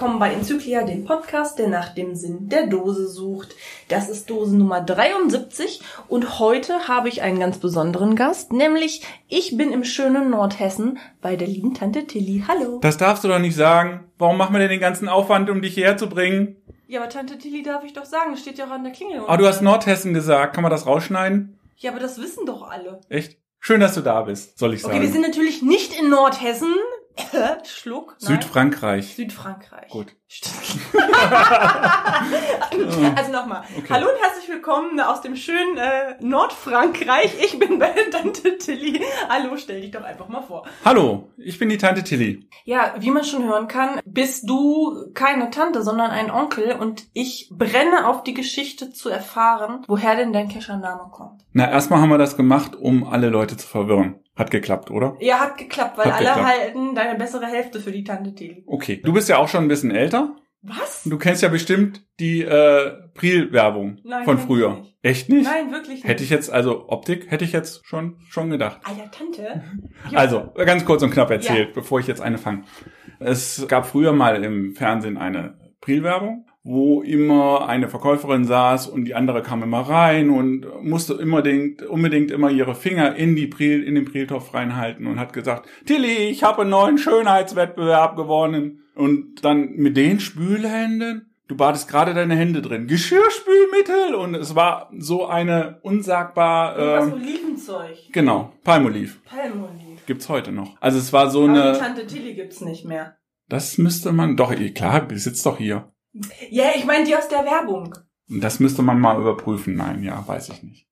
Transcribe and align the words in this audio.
willkommen 0.00 0.18
bei 0.18 0.32
Enzyklia, 0.32 0.84
dem 0.84 1.04
Podcast, 1.04 1.58
der 1.58 1.68
nach 1.68 1.90
dem 1.90 2.16
Sinn 2.16 2.48
der 2.48 2.66
Dose 2.66 3.06
sucht. 3.06 3.54
Das 3.88 4.08
ist 4.08 4.30
Dose 4.30 4.56
Nummer 4.56 4.80
73 4.80 5.82
und 6.08 6.38
heute 6.38 6.88
habe 6.88 7.10
ich 7.10 7.20
einen 7.20 7.38
ganz 7.38 7.58
besonderen 7.58 8.16
Gast, 8.16 8.50
nämlich 8.50 9.02
ich 9.28 9.58
bin 9.58 9.72
im 9.72 9.84
schönen 9.84 10.30
Nordhessen 10.30 10.98
bei 11.20 11.36
der 11.36 11.48
lieben 11.48 11.74
Tante 11.74 12.06
Tilly. 12.06 12.44
Hallo. 12.48 12.78
Das 12.80 12.96
darfst 12.96 13.24
du 13.24 13.28
doch 13.28 13.38
nicht 13.38 13.54
sagen. 13.54 14.10
Warum 14.16 14.38
machen 14.38 14.54
wir 14.54 14.60
denn 14.60 14.70
den 14.70 14.80
ganzen 14.80 15.06
Aufwand, 15.06 15.50
um 15.50 15.60
dich 15.60 15.74
hierher 15.74 15.98
zu 15.98 16.08
bringen? 16.08 16.56
Ja, 16.88 17.00
aber 17.00 17.10
Tante 17.10 17.36
Tilly 17.36 17.62
darf 17.62 17.84
ich 17.84 17.92
doch 17.92 18.06
sagen, 18.06 18.30
das 18.30 18.40
steht 18.40 18.56
ja 18.56 18.68
auch 18.68 18.70
an 18.70 18.84
der 18.84 18.94
Klingel. 18.94 19.20
Ah, 19.26 19.36
du 19.36 19.46
hast 19.46 19.60
Nordhessen 19.60 20.14
gesagt. 20.14 20.54
Kann 20.54 20.62
man 20.62 20.70
das 20.70 20.86
rausschneiden? 20.86 21.58
Ja, 21.76 21.90
aber 21.90 22.00
das 22.00 22.18
wissen 22.18 22.46
doch 22.46 22.62
alle. 22.62 23.02
Echt? 23.10 23.36
Schön, 23.58 23.80
dass 23.80 23.94
du 23.94 24.00
da 24.00 24.22
bist, 24.22 24.58
soll 24.58 24.72
ich 24.72 24.80
sagen. 24.80 24.94
Okay, 24.94 25.02
wir 25.02 25.12
sind 25.12 25.20
natürlich 25.20 25.60
nicht 25.60 25.92
in 26.00 26.08
Nordhessen. 26.08 26.74
Schluck. 27.64 28.16
Nein. 28.20 28.32
Südfrankreich. 28.32 29.14
Südfrankreich. 29.14 29.88
Gut. 29.90 30.14
also 33.16 33.32
nochmal. 33.32 33.64
Okay. 33.76 33.86
Hallo 33.90 34.06
und 34.06 34.22
herzlich 34.22 34.48
willkommen 34.48 35.00
aus 35.00 35.20
dem 35.20 35.34
schönen 35.34 35.76
äh, 35.76 36.14
Nordfrankreich. 36.20 37.34
Ich 37.44 37.58
bin 37.58 37.78
bei 37.78 37.92
Tante 38.12 38.56
Tilly. 38.58 39.00
Hallo, 39.28 39.56
stell 39.56 39.80
dich 39.80 39.90
doch 39.90 40.04
einfach 40.04 40.28
mal 40.28 40.42
vor. 40.42 40.66
Hallo, 40.84 41.30
ich 41.36 41.58
bin 41.58 41.68
die 41.68 41.78
Tante 41.78 42.04
Tilly. 42.04 42.48
Ja, 42.64 42.94
wie 42.98 43.10
man 43.10 43.24
schon 43.24 43.44
hören 43.44 43.66
kann, 43.66 44.00
bist 44.04 44.48
du 44.48 45.10
keine 45.14 45.50
Tante, 45.50 45.82
sondern 45.82 46.10
ein 46.10 46.30
Onkel 46.30 46.72
und 46.72 47.08
ich 47.12 47.50
brenne 47.50 48.06
auf 48.06 48.22
die 48.22 48.34
Geschichte 48.34 48.92
zu 48.92 49.08
erfahren, 49.08 49.84
woher 49.88 50.14
denn 50.14 50.32
dein 50.32 50.48
Kescher-Name 50.48 51.10
kommt. 51.10 51.42
Na, 51.52 51.68
erstmal 51.68 52.00
haben 52.00 52.10
wir 52.10 52.18
das 52.18 52.36
gemacht, 52.36 52.76
um 52.76 53.04
alle 53.04 53.28
Leute 53.30 53.56
zu 53.56 53.66
verwirren. 53.66 54.20
Hat 54.40 54.50
geklappt, 54.50 54.90
oder? 54.90 55.18
Ja, 55.20 55.38
hat 55.38 55.58
geklappt, 55.58 55.98
weil 55.98 56.06
hat 56.06 56.14
alle 56.14 56.28
geklappt. 56.28 56.46
halten 56.46 56.94
deine 56.94 57.18
bessere 57.18 57.44
Hälfte 57.44 57.78
für 57.78 57.92
die 57.92 58.04
Tante 58.04 58.34
Tilly. 58.34 58.64
Okay. 58.66 59.02
Du 59.04 59.12
bist 59.12 59.28
ja 59.28 59.36
auch 59.36 59.48
schon 59.48 59.66
ein 59.66 59.68
bisschen 59.68 59.90
älter. 59.90 60.34
Was? 60.62 61.02
Du 61.04 61.18
kennst 61.18 61.42
ja 61.42 61.50
bestimmt 61.50 62.06
die 62.18 62.40
äh, 62.40 62.92
Priel-Werbung 63.12 63.98
von 64.24 64.38
früher. 64.38 64.76
Nicht. 64.76 64.96
Echt 65.02 65.28
nicht? 65.28 65.44
Nein, 65.44 65.70
wirklich 65.72 65.96
nicht. 65.96 66.08
Hätte 66.08 66.24
ich 66.24 66.30
jetzt, 66.30 66.50
also 66.50 66.88
Optik, 66.88 67.30
hätte 67.30 67.44
ich 67.44 67.52
jetzt 67.52 67.86
schon 67.86 68.16
schon 68.30 68.48
gedacht. 68.48 68.80
Alter, 68.84 69.10
Tante. 69.10 69.62
also, 70.14 70.52
ganz 70.56 70.86
kurz 70.86 71.02
und 71.02 71.10
knapp 71.10 71.30
erzählt, 71.30 71.68
ja. 71.68 71.74
bevor 71.74 72.00
ich 72.00 72.06
jetzt 72.06 72.22
eine 72.22 72.38
fange. 72.38 72.64
Es 73.18 73.66
gab 73.68 73.84
früher 73.84 74.14
mal 74.14 74.42
im 74.42 74.74
Fernsehen 74.74 75.18
eine 75.18 75.58
Priel-Werbung 75.82 76.46
wo 76.62 77.00
immer 77.00 77.68
eine 77.68 77.88
Verkäuferin 77.88 78.44
saß 78.44 78.88
und 78.88 79.06
die 79.06 79.14
andere 79.14 79.42
kam 79.42 79.62
immer 79.62 79.80
rein 79.80 80.28
und 80.28 80.66
musste 80.82 81.16
unbedingt, 81.16 81.82
unbedingt 81.82 82.30
immer 82.30 82.50
ihre 82.50 82.74
Finger 82.74 83.16
in 83.16 83.34
die 83.34 83.46
Pril, 83.46 83.82
in 83.82 83.94
den 83.94 84.04
Priltopf 84.04 84.52
reinhalten 84.52 85.06
und 85.06 85.18
hat 85.18 85.32
gesagt, 85.32 85.68
Tilly, 85.86 86.28
ich 86.28 86.42
habe 86.42 86.62
einen 86.62 86.70
neuen 86.70 86.98
Schönheitswettbewerb 86.98 88.16
gewonnen. 88.16 88.82
Und 88.94 89.42
dann 89.44 89.70
mit 89.76 89.96
den 89.96 90.20
Spülhänden, 90.20 91.34
du 91.48 91.56
badest 91.56 91.88
gerade 91.88 92.12
deine 92.12 92.36
Hände 92.36 92.60
drin, 92.60 92.86
Geschirrspülmittel 92.86 94.14
und 94.14 94.34
es 94.34 94.54
war 94.54 94.90
so 94.98 95.24
eine 95.26 95.78
unsagbar... 95.80 96.78
Äh, 96.78 97.04
so 97.06 97.14
Olivenzeug. 97.14 97.96
Genau, 98.12 98.52
Palmoliv. 98.64 99.22
Palmoliv. 99.24 100.04
Gibt's 100.04 100.28
heute 100.28 100.52
noch. 100.52 100.76
Also 100.80 100.98
es 100.98 101.10
war 101.14 101.30
so 101.30 101.44
Aber 101.44 101.52
eine... 101.52 101.72
Die 101.72 101.78
Tante 101.78 102.06
Tilly 102.06 102.34
gibt's 102.34 102.60
nicht 102.60 102.84
mehr. 102.84 103.16
Das 103.48 103.78
müsste 103.78 104.12
man, 104.12 104.36
doch, 104.36 104.54
klar, 104.74 105.08
die 105.08 105.16
sitzt 105.16 105.46
doch 105.46 105.56
hier. 105.56 105.90
Ja, 106.50 106.70
ich 106.74 106.84
meine 106.84 107.04
die 107.04 107.16
aus 107.16 107.28
der 107.28 107.44
Werbung. 107.44 107.94
Das 108.28 108.60
müsste 108.60 108.82
man 108.82 109.00
mal 109.00 109.20
überprüfen. 109.20 109.74
Nein, 109.74 110.02
ja, 110.02 110.26
weiß 110.26 110.50
ich 110.50 110.62
nicht. 110.62 110.86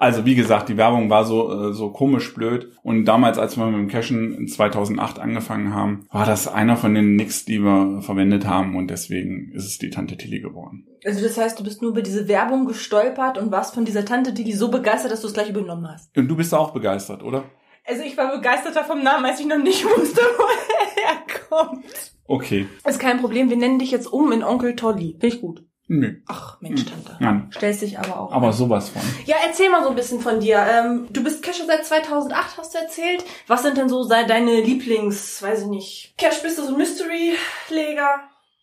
Also 0.00 0.24
wie 0.24 0.34
gesagt, 0.34 0.70
die 0.70 0.78
Werbung 0.78 1.10
war 1.10 1.26
so 1.26 1.68
äh, 1.68 1.74
so 1.74 1.90
komisch 1.90 2.32
blöd 2.32 2.72
und 2.82 3.04
damals, 3.04 3.36
als 3.36 3.58
wir 3.58 3.66
mit 3.66 3.74
dem 3.74 3.88
Cashen 3.88 4.32
in 4.32 4.48
2008 4.48 5.18
angefangen 5.18 5.74
haben, 5.74 6.06
war 6.10 6.24
das 6.24 6.48
einer 6.48 6.78
von 6.78 6.94
den 6.94 7.16
Nicks, 7.16 7.44
die 7.44 7.58
wir 7.58 8.00
verwendet 8.00 8.46
haben 8.46 8.76
und 8.76 8.88
deswegen 8.88 9.52
ist 9.52 9.66
es 9.66 9.76
die 9.76 9.90
Tante 9.90 10.16
Tilly 10.16 10.40
geworden. 10.40 10.86
Also 11.04 11.22
das 11.22 11.36
heißt, 11.36 11.60
du 11.60 11.64
bist 11.64 11.82
nur 11.82 11.90
über 11.90 12.00
diese 12.00 12.28
Werbung 12.28 12.64
gestolpert 12.64 13.36
und 13.36 13.52
warst 13.52 13.74
von 13.74 13.84
dieser 13.84 14.06
Tante 14.06 14.32
Tilly 14.32 14.52
so 14.52 14.70
begeistert, 14.70 15.12
dass 15.12 15.20
du 15.20 15.26
es 15.26 15.34
gleich 15.34 15.50
übernommen 15.50 15.86
hast. 15.86 16.16
Und 16.16 16.28
du 16.28 16.34
bist 16.34 16.54
auch 16.54 16.70
begeistert, 16.70 17.22
oder? 17.22 17.44
Also 17.84 18.02
ich 18.02 18.16
war 18.16 18.36
begeisterter 18.36 18.84
vom 18.84 19.02
Namen, 19.02 19.24
als 19.24 19.40
ich 19.40 19.46
noch 19.46 19.58
nicht 19.58 19.84
wusste, 19.84 20.20
woher 20.20 21.08
er 21.08 21.48
kommt. 21.48 21.84
Okay. 22.26 22.68
Ist 22.86 23.00
kein 23.00 23.20
Problem, 23.20 23.50
wir 23.50 23.56
nennen 23.56 23.78
dich 23.78 23.90
jetzt 23.90 24.06
um 24.06 24.30
in 24.32 24.44
Onkel 24.44 24.76
Tolly. 24.76 25.16
Finde 25.18 25.26
ich 25.34 25.40
gut. 25.40 25.64
Nö. 25.92 26.14
Ach, 26.28 26.60
Mensch, 26.60 26.84
Tante. 26.84 27.16
Nein. 27.18 27.50
Stellst 27.52 27.82
dich 27.82 27.98
aber 27.98 28.20
auch. 28.20 28.30
Aber 28.30 28.52
sowas 28.52 28.90
von. 28.90 29.02
Ja, 29.26 29.34
erzähl 29.44 29.68
mal 29.70 29.82
so 29.82 29.90
ein 29.90 29.96
bisschen 29.96 30.20
von 30.20 30.38
dir. 30.38 30.64
Ähm, 30.64 31.08
du 31.10 31.24
bist 31.24 31.42
Cacher 31.42 31.66
seit 31.66 31.84
2008, 31.84 32.58
hast 32.58 32.74
du 32.74 32.78
erzählt. 32.78 33.24
Was 33.48 33.64
sind 33.64 33.76
denn 33.76 33.88
so 33.88 34.08
deine 34.08 34.60
Lieblings, 34.60 35.42
weiß 35.42 35.62
ich 35.62 35.66
nicht, 35.66 36.14
Cash, 36.16 36.42
bist 36.42 36.58
du 36.58 36.62
so 36.62 36.76
Mystery-Leger? 36.76 38.20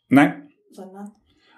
Nein. 0.07 0.49
Sondern? 0.71 1.11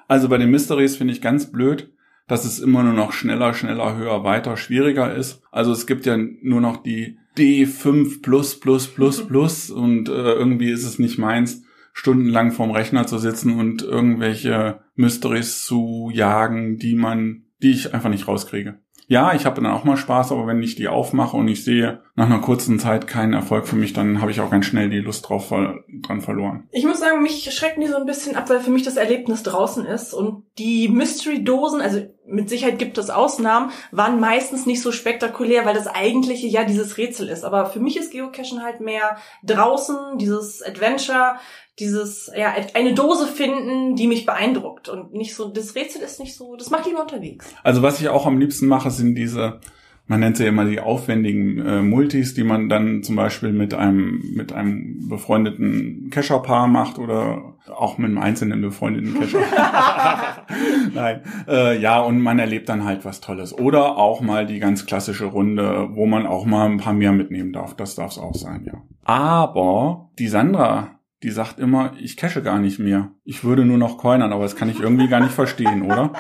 Also 0.07 0.27
bei 0.27 0.39
den 0.39 0.49
Mysteries 0.49 0.97
finde 0.97 1.13
ich 1.13 1.21
ganz 1.21 1.51
blöd, 1.51 1.93
dass 2.29 2.45
es 2.45 2.59
immer 2.59 2.83
nur 2.83 2.93
noch 2.93 3.11
schneller, 3.11 3.53
schneller, 3.53 3.97
höher, 3.97 4.23
weiter, 4.23 4.55
schwieriger 4.55 5.13
ist. 5.13 5.41
Also 5.51 5.73
es 5.73 5.87
gibt 5.87 6.05
ja 6.05 6.15
nur 6.17 6.61
noch 6.61 6.77
die 6.77 7.17
D5 7.37 8.21
plus, 8.21 8.59
plus, 8.59 8.87
plus, 8.87 9.27
plus 9.27 9.69
und 9.69 10.07
äh, 10.07 10.11
irgendwie 10.33 10.71
ist 10.71 10.85
es 10.85 10.99
nicht 10.99 11.17
meins 11.17 11.63
stundenlang 11.91 12.51
vorm 12.51 12.71
Rechner 12.71 13.07
zu 13.07 13.17
sitzen 13.17 13.59
und 13.59 13.81
irgendwelche 13.81 14.79
Mysteries 14.95 15.65
zu 15.65 16.11
jagen, 16.13 16.77
die 16.77 16.95
man, 16.95 17.45
die 17.61 17.71
ich 17.71 17.93
einfach 17.93 18.09
nicht 18.09 18.27
rauskriege. 18.27 18.79
Ja, 19.09 19.33
ich 19.33 19.47
habe 19.47 19.59
dann 19.59 19.71
auch 19.71 19.85
mal 19.85 19.97
Spaß, 19.97 20.31
aber 20.31 20.45
wenn 20.45 20.61
ich 20.61 20.75
die 20.75 20.87
aufmache 20.87 21.35
und 21.35 21.47
ich 21.47 21.63
sehe 21.63 22.03
nach 22.15 22.27
einer 22.27 22.41
kurzen 22.41 22.77
Zeit 22.77 23.07
keinen 23.07 23.33
Erfolg 23.33 23.67
für 23.67 23.75
mich, 23.75 23.91
dann 23.91 24.21
habe 24.21 24.29
ich 24.29 24.39
auch 24.39 24.51
ganz 24.51 24.67
schnell 24.67 24.91
die 24.91 24.99
Lust 24.99 25.27
drauf 25.27 25.49
dran 25.49 26.21
verloren. 26.21 26.67
Ich 26.71 26.85
muss 26.85 26.99
sagen, 26.99 27.23
mich 27.23 27.51
schrecken 27.51 27.81
die 27.81 27.87
so 27.87 27.95
ein 27.95 28.05
bisschen 28.05 28.35
ab, 28.35 28.51
weil 28.51 28.59
für 28.59 28.69
mich 28.69 28.83
das 28.83 28.97
Erlebnis 28.97 29.41
draußen 29.41 29.83
ist 29.83 30.13
und 30.13 30.43
die 30.59 30.89
Mystery-Dosen, 30.89 31.81
also 31.81 32.01
mit 32.27 32.49
Sicherheit 32.49 32.77
gibt 32.77 32.97
es 32.97 33.09
Ausnahmen, 33.09 33.71
waren 33.91 34.19
meistens 34.19 34.65
nicht 34.65 34.81
so 34.81 34.91
spektakulär, 34.91 35.65
weil 35.65 35.73
das 35.73 35.87
eigentliche 35.87 36.47
ja 36.47 36.65
dieses 36.65 36.97
Rätsel 36.97 37.29
ist. 37.29 37.43
Aber 37.43 37.65
für 37.67 37.79
mich 37.79 37.97
ist 37.97 38.11
Geocachen 38.11 38.61
halt 38.61 38.81
mehr 38.81 39.17
draußen, 39.43 40.17
dieses 40.17 40.61
Adventure, 40.61 41.37
dieses, 41.79 42.29
ja, 42.35 42.53
eine 42.73 42.93
Dose 42.93 43.25
finden, 43.25 43.95
die 43.95 44.07
mich 44.07 44.25
beeindruckt 44.25 44.89
und 44.89 45.13
nicht 45.13 45.33
so, 45.33 45.47
das 45.47 45.75
Rätsel 45.75 46.01
ist 46.01 46.19
nicht 46.19 46.35
so, 46.35 46.55
das 46.55 46.69
macht 46.69 46.85
lieber 46.85 47.01
unterwegs. 47.01 47.47
Also 47.63 47.81
was 47.81 48.01
ich 48.01 48.09
auch 48.09 48.25
am 48.25 48.37
liebsten 48.37 48.67
mache, 48.67 48.91
sind 48.91 49.15
diese, 49.15 49.61
man 50.09 50.21
nennt 50.21 50.37
sie 50.37 50.43
ja 50.43 50.49
immer 50.49 50.65
die 50.65 50.79
aufwendigen 50.79 51.59
äh, 51.59 51.81
Multis, 51.83 52.33
die 52.33 52.43
man 52.43 52.67
dann 52.67 53.03
zum 53.03 53.15
Beispiel 53.15 53.53
mit 53.53 53.75
einem, 53.75 54.23
mit 54.35 54.51
einem 54.51 55.07
befreundeten 55.07 56.09
Kescherpaar 56.09 56.67
macht 56.67 56.97
oder 56.97 57.53
auch 57.69 57.99
mit 57.99 58.09
einem 58.09 58.17
einzelnen 58.17 58.59
befreundeten 58.59 59.19
Kescher. 59.19 59.39
Nein, 60.95 61.21
äh, 61.47 61.79
ja, 61.79 62.01
und 62.01 62.21
man 62.21 62.39
erlebt 62.39 62.69
dann 62.69 62.85
halt 62.85 63.05
was 63.05 63.21
Tolles. 63.21 63.55
Oder 63.55 63.97
auch 63.97 64.19
mal 64.19 64.47
die 64.47 64.57
ganz 64.57 64.87
klassische 64.87 65.25
Runde, 65.25 65.89
wo 65.91 66.07
man 66.07 66.25
auch 66.25 66.47
mal 66.47 66.65
ein 66.65 66.77
paar 66.77 66.93
mehr 66.93 67.11
mitnehmen 67.11 67.53
darf. 67.53 67.75
Das 67.75 67.93
darf 67.93 68.09
es 68.11 68.17
auch 68.17 68.33
sein, 68.35 68.63
ja. 68.65 68.81
Aber 69.03 70.09
die 70.17 70.27
Sandra 70.27 70.99
die 71.21 71.31
sagt 71.31 71.59
immer, 71.59 71.91
ich 71.99 72.15
cache 72.15 72.41
gar 72.41 72.59
nicht 72.59 72.79
mehr. 72.79 73.11
Ich 73.25 73.43
würde 73.43 73.65
nur 73.65 73.77
noch 73.77 73.97
coinern, 73.97 74.31
aber 74.31 74.43
das 74.43 74.55
kann 74.55 74.69
ich 74.69 74.79
irgendwie 74.79 75.09
gar 75.09 75.19
nicht 75.19 75.33
verstehen, 75.33 75.81
oder? 75.81 76.13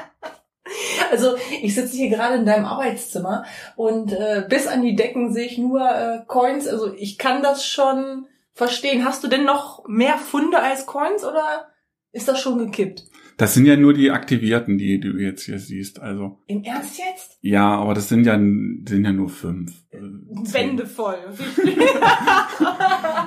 Also 1.11 1.35
ich 1.61 1.75
sitze 1.75 1.97
hier 1.97 2.09
gerade 2.09 2.35
in 2.35 2.45
deinem 2.45 2.65
Arbeitszimmer 2.65 3.45
und 3.75 4.11
äh, 4.13 4.45
bis 4.47 4.67
an 4.67 4.81
die 4.81 4.95
Decken 4.95 5.33
sehe 5.33 5.45
ich 5.45 5.57
nur 5.57 5.81
äh, 5.81 6.19
Coins. 6.27 6.67
Also 6.67 6.93
ich 6.93 7.17
kann 7.17 7.41
das 7.43 7.65
schon 7.65 8.27
verstehen. 8.53 9.05
Hast 9.05 9.23
du 9.23 9.27
denn 9.27 9.45
noch 9.45 9.87
mehr 9.87 10.17
Funde 10.17 10.59
als 10.59 10.85
Coins 10.85 11.23
oder 11.23 11.69
ist 12.11 12.27
das 12.27 12.39
schon 12.39 12.57
gekippt? 12.57 13.05
Das 13.37 13.53
sind 13.53 13.65
ja 13.65 13.77
nur 13.77 13.93
die 13.93 14.11
aktivierten, 14.11 14.77
die 14.77 14.99
du 14.99 15.17
jetzt 15.17 15.43
hier 15.43 15.59
siehst. 15.59 16.01
Also 16.01 16.39
im 16.47 16.61
Ernst 16.63 16.99
jetzt? 16.99 17.37
Ja, 17.41 17.77
aber 17.77 17.93
das 17.93 18.09
sind 18.09 18.25
ja 18.25 18.33
sind 18.33 19.05
ja 19.05 19.13
nur 19.13 19.29
fünf. 19.29 19.71
Äh, 19.91 19.99
Wände 20.01 20.85
voll. 20.85 21.17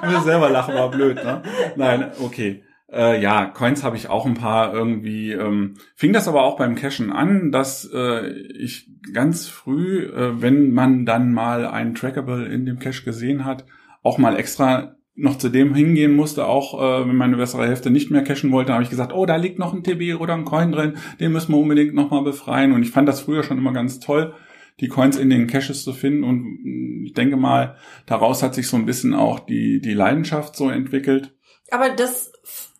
Wir 0.02 0.20
selber 0.20 0.50
lachen 0.50 0.74
war 0.74 0.90
blöd, 0.90 1.16
ne? 1.16 1.42
Nein, 1.76 2.10
okay. 2.20 2.62
Äh, 2.92 3.22
ja, 3.22 3.46
Coins 3.46 3.82
habe 3.82 3.96
ich 3.96 4.10
auch 4.10 4.26
ein 4.26 4.34
paar 4.34 4.74
irgendwie. 4.74 5.32
Ähm, 5.32 5.74
fing 5.94 6.12
das 6.12 6.28
aber 6.28 6.42
auch 6.42 6.56
beim 6.56 6.74
Cashen 6.74 7.10
an, 7.10 7.50
dass 7.50 7.88
äh, 7.92 8.28
ich 8.28 8.90
ganz 9.12 9.48
früh, 9.48 10.04
äh, 10.04 10.42
wenn 10.42 10.72
man 10.72 11.06
dann 11.06 11.32
mal 11.32 11.66
ein 11.66 11.94
Trackable 11.94 12.46
in 12.46 12.66
dem 12.66 12.78
Cache 12.78 13.04
gesehen 13.04 13.44
hat, 13.44 13.64
auch 14.02 14.18
mal 14.18 14.36
extra 14.36 14.96
noch 15.14 15.36
zu 15.36 15.48
dem 15.48 15.74
hingehen 15.74 16.14
musste, 16.14 16.46
auch 16.46 16.74
äh, 16.80 17.08
wenn 17.08 17.16
meine 17.16 17.36
bessere 17.36 17.66
Hälfte 17.66 17.90
nicht 17.90 18.10
mehr 18.10 18.24
cashen 18.24 18.50
wollte, 18.50 18.72
habe 18.72 18.82
ich 18.82 18.90
gesagt, 18.90 19.12
oh, 19.12 19.26
da 19.26 19.36
liegt 19.36 19.58
noch 19.58 19.74
ein 19.74 19.82
TB 19.82 20.20
oder 20.20 20.34
ein 20.34 20.44
Coin 20.44 20.72
drin, 20.72 20.94
den 21.20 21.32
müssen 21.32 21.52
wir 21.52 21.58
unbedingt 21.58 21.94
nochmal 21.94 22.24
befreien. 22.24 22.72
Und 22.72 22.82
ich 22.82 22.90
fand 22.90 23.08
das 23.08 23.20
früher 23.20 23.42
schon 23.42 23.58
immer 23.58 23.72
ganz 23.72 24.00
toll, 24.00 24.34
die 24.80 24.88
Coins 24.88 25.18
in 25.18 25.28
den 25.28 25.46
Caches 25.46 25.84
zu 25.84 25.92
finden. 25.92 26.24
Und 26.24 26.42
mm, 26.42 27.04
ich 27.04 27.12
denke 27.12 27.36
mal, 27.36 27.76
daraus 28.06 28.42
hat 28.42 28.54
sich 28.54 28.68
so 28.68 28.76
ein 28.76 28.86
bisschen 28.86 29.14
auch 29.14 29.40
die, 29.40 29.80
die 29.80 29.94
Leidenschaft 29.94 30.56
so 30.56 30.70
entwickelt. 30.70 31.34
Aber 31.72 31.88
das, 31.88 32.32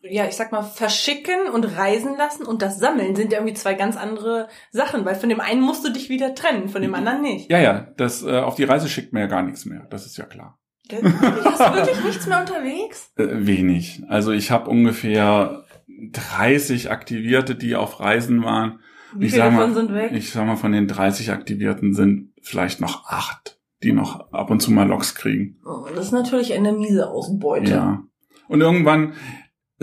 ja, 0.03 0.27
ich 0.27 0.37
sag 0.37 0.53
mal, 0.53 0.63
verschicken 0.63 1.49
und 1.53 1.65
reisen 1.65 2.17
lassen 2.17 2.45
und 2.45 2.61
das 2.61 2.79
Sammeln 2.79 3.17
sind 3.17 3.33
ja 3.33 3.39
irgendwie 3.39 3.55
zwei 3.55 3.75
ganz 3.75 3.97
andere 3.97 4.49
Sachen, 4.71 5.05
weil 5.05 5.15
von 5.15 5.31
dem 5.31 5.41
einen 5.41 5.63
musst 5.63 5.85
du 5.85 5.91
dich 5.91 6.11
wieder 6.11 6.35
trennen, 6.35 6.69
von 6.69 6.83
dem 6.83 6.95
anderen 6.95 7.23
nicht. 7.23 7.51
Ja, 7.51 7.59
ja, 7.59 7.87
das, 7.97 8.23
äh, 8.23 8.41
auf 8.41 8.57
die 8.57 8.65
Reise 8.65 8.89
schickt 8.89 9.13
mir 9.13 9.21
ja 9.21 9.27
gar 9.27 9.43
nichts 9.43 9.65
mehr, 9.65 9.87
das 9.91 10.05
ist 10.05 10.19
ja 10.19 10.25
klar. 10.25 10.59
Hast 10.91 11.61
du 11.61 11.75
wirklich 11.75 12.05
nichts 12.05 12.27
mehr 12.27 12.41
unterwegs? 12.41 13.11
Äh, 13.17 13.47
wenig. 13.47 14.03
Also 14.09 14.33
ich 14.33 14.51
habe 14.51 14.69
ungefähr 14.69 15.65
30 15.89 16.91
Aktivierte, 16.91 17.55
die 17.55 17.77
auf 17.77 18.01
Reisen 18.01 18.43
waren. 18.43 18.81
Wie 19.15 19.27
ich 19.27 19.33
viele 19.33 19.51
mal, 19.51 19.59
davon 19.59 19.75
sind 19.75 19.95
weg? 19.95 20.13
Ich 20.13 20.31
sag 20.33 20.47
mal, 20.47 20.57
von 20.57 20.73
den 20.73 20.89
30 20.89 21.31
Aktivierten 21.31 21.95
sind 21.95 22.33
vielleicht 22.43 22.81
noch 22.81 23.07
acht, 23.07 23.59
die 23.83 23.93
noch 23.93 24.33
ab 24.33 24.51
und 24.51 24.61
zu 24.61 24.71
mal 24.71 24.89
Loks 24.89 25.15
kriegen. 25.15 25.61
Oh, 25.65 25.87
das 25.95 26.07
ist 26.07 26.13
natürlich 26.13 26.53
eine 26.55 26.73
miese 26.73 27.09
Ausbeute. 27.09 27.71
Ja. 27.71 28.03
Und 28.49 28.61
irgendwann 28.61 29.15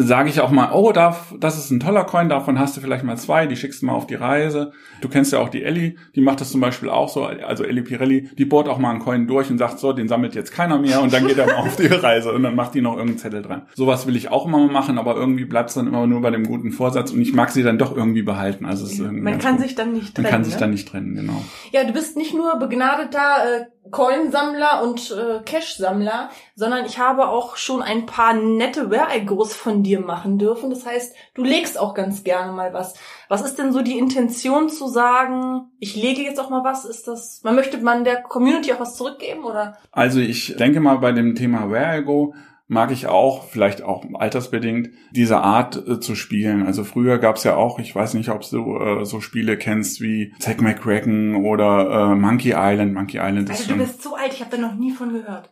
sage 0.02 0.30
ich 0.30 0.40
auch 0.40 0.50
mal, 0.50 0.72
oh, 0.72 0.94
darf, 0.94 1.36
das 1.40 1.58
ist 1.58 1.72
ein 1.72 1.82
toller 1.82 2.06
Coin, 2.06 2.30
davon 2.30 2.58
hast 2.58 2.78
du 2.78 2.82
vielleicht 2.82 3.04
mal 3.04 3.18
zwei, 3.18 3.48
die 3.48 3.58
schickst 3.58 3.82
du 3.82 3.88
mal 3.88 3.94
auf 3.94 4.08
die 4.08 4.16
Reise. 4.16 4.72
Du 5.02 5.10
kennst 5.10 5.34
ja 5.34 5.40
auch 5.40 5.50
die 5.50 5.62
Ellie, 5.62 5.96
die 6.16 6.22
macht 6.22 6.40
das 6.40 6.52
zum 6.52 6.62
Beispiel 6.62 6.90
auch 6.90 7.10
so, 7.10 7.26
also 7.26 7.66
Ellie 7.66 7.84
Pirelli, 7.84 8.30
die 8.38 8.46
bohrt 8.46 8.70
auch 8.70 8.78
mal 8.78 8.92
einen 8.92 9.00
Coin 9.00 9.28
durch 9.28 9.52
und 9.52 9.58
sagt 9.58 9.78
so, 9.80 9.92
den 9.92 10.08
sammelt 10.08 10.36
jetzt 10.36 10.54
keiner 10.54 10.80
mehr 10.80 11.02
und 11.02 11.12
dann 11.12 11.28
geht 11.28 11.38
er 11.38 11.48
mal 11.48 11.58
auf 11.58 11.76
die 11.76 11.88
Reise 11.88 12.32
und 12.32 12.44
dann 12.44 12.56
macht 12.56 12.76
die 12.76 12.82
noch 12.82 12.94
irgendeinen 12.94 13.18
Zettel 13.18 13.42
dran. 13.42 13.64
Sowas 13.76 14.08
will 14.08 14.16
ich 14.16 14.32
auch 14.32 14.46
immer 14.46 14.60
mal 14.60 14.72
machen, 14.72 14.98
aber 14.98 15.16
irgendwie 15.18 15.44
bleibt 15.44 15.68
es 15.70 15.76
dann 15.76 15.88
immer 15.88 16.08
nur 16.08 16.22
bei 16.22 16.32
dem 16.32 16.46
guten 16.46 16.72
Vorsatz 16.72 17.12
und 17.12 17.20
ich 17.22 17.34
mag 17.34 17.50
sie 17.50 17.64
dann 17.64 17.78
doch 17.78 17.94
irgendwie 17.94 18.22
behalten. 18.24 18.66
Also 18.66 18.86
es 18.86 18.94
ist 18.94 19.00
Man 19.02 19.38
kann 19.38 19.58
gut. 19.58 19.66
sich 19.66 19.76
dann 19.76 19.92
nicht 19.92 20.18
Man 20.18 20.24
trennen. 20.24 20.30
kann 20.30 20.44
sich 20.46 20.54
ne? 20.54 20.60
dann 20.62 20.70
nicht 20.72 20.88
trennen, 20.88 21.16
genau. 21.16 21.44
Ja, 21.74 21.84
du 21.84 21.92
bist 21.92 22.16
nicht 22.16 22.34
nur 22.34 22.58
begnadeter 22.58 23.20
äh, 23.20 23.66
Coinsammler 23.92 24.84
und 24.84 25.12
äh, 25.12 25.40
Cash-Sammler, 25.44 26.30
sondern 26.56 26.86
ich 26.86 27.00
habe 27.00 27.28
auch 27.28 27.58
schon 27.58 27.82
ein 27.82 28.06
paar 28.06 28.34
nette 28.34 28.90
Where-I-Goes 28.90 29.54
von 29.54 29.84
dir 29.84 30.00
machen 30.00 30.38
dürfen. 30.38 30.70
Das 30.70 30.86
heißt, 30.86 31.16
du 31.34 31.44
legst 31.44 31.80
auch 31.80 31.94
ganz 31.94 32.24
gerne 32.24 32.52
mal 32.52 32.74
was. 32.74 32.96
Was 33.28 33.44
ist 33.44 33.60
denn 33.60 33.72
so 33.72 33.82
die 33.82 33.98
Intention 33.98 34.70
zu 34.70 34.88
sagen, 34.88 35.72
ich 35.80 35.96
lege 35.96 36.22
jetzt 36.22 36.40
auch 36.40 36.50
mal 36.50 36.64
was? 36.64 36.86
Ist 36.86 37.08
das, 37.08 37.42
man 37.44 37.56
möchte 37.56 37.78
man 37.78 38.04
der 38.04 38.22
Community 38.22 38.74
auch 38.74 38.80
was 38.80 38.96
zurückgeben 38.96 39.44
oder? 39.44 39.78
Also 39.92 40.20
ich 40.20 40.56
denke 40.58 40.80
mal 40.80 40.98
bei 40.98 41.12
dem 41.12 41.36
Thema 41.36 41.70
Where 41.70 42.00
I 42.00 42.04
Go 42.04 42.34
mag 42.70 42.92
ich 42.92 43.08
auch, 43.08 43.46
vielleicht 43.46 43.82
auch 43.82 44.06
altersbedingt, 44.14 44.92
diese 45.12 45.40
Art 45.42 45.76
äh, 45.76 46.00
zu 46.00 46.14
spielen. 46.16 46.66
Also 46.66 46.84
früher 46.84 47.18
gab 47.18 47.36
es 47.36 47.44
ja 47.44 47.56
auch, 47.56 47.80
ich 47.80 47.94
weiß 47.94 48.14
nicht, 48.14 48.30
ob 48.30 48.48
du 48.48 48.78
äh, 48.78 49.06
so 49.06 49.20
Spiele 49.22 49.58
kennst 49.58 50.02
wie 50.02 50.34
Zack 50.40 50.62
McCracken 50.62 51.36
oder 51.36 52.12
äh, 52.12 52.16
Monkey 52.16 52.54
Island. 52.56 52.94
Monkey 52.94 53.18
Island 53.18 53.50
ist 53.50 53.62
Also 53.62 53.74
du 53.74 53.80
bist 53.80 54.04
so 54.04 54.16
alt, 54.16 54.32
ich 54.34 54.40
habe 54.40 54.56
da 54.56 54.62
noch 54.62 54.76
nie 54.76 54.92
von 54.92 55.12
gehört. 55.12 55.50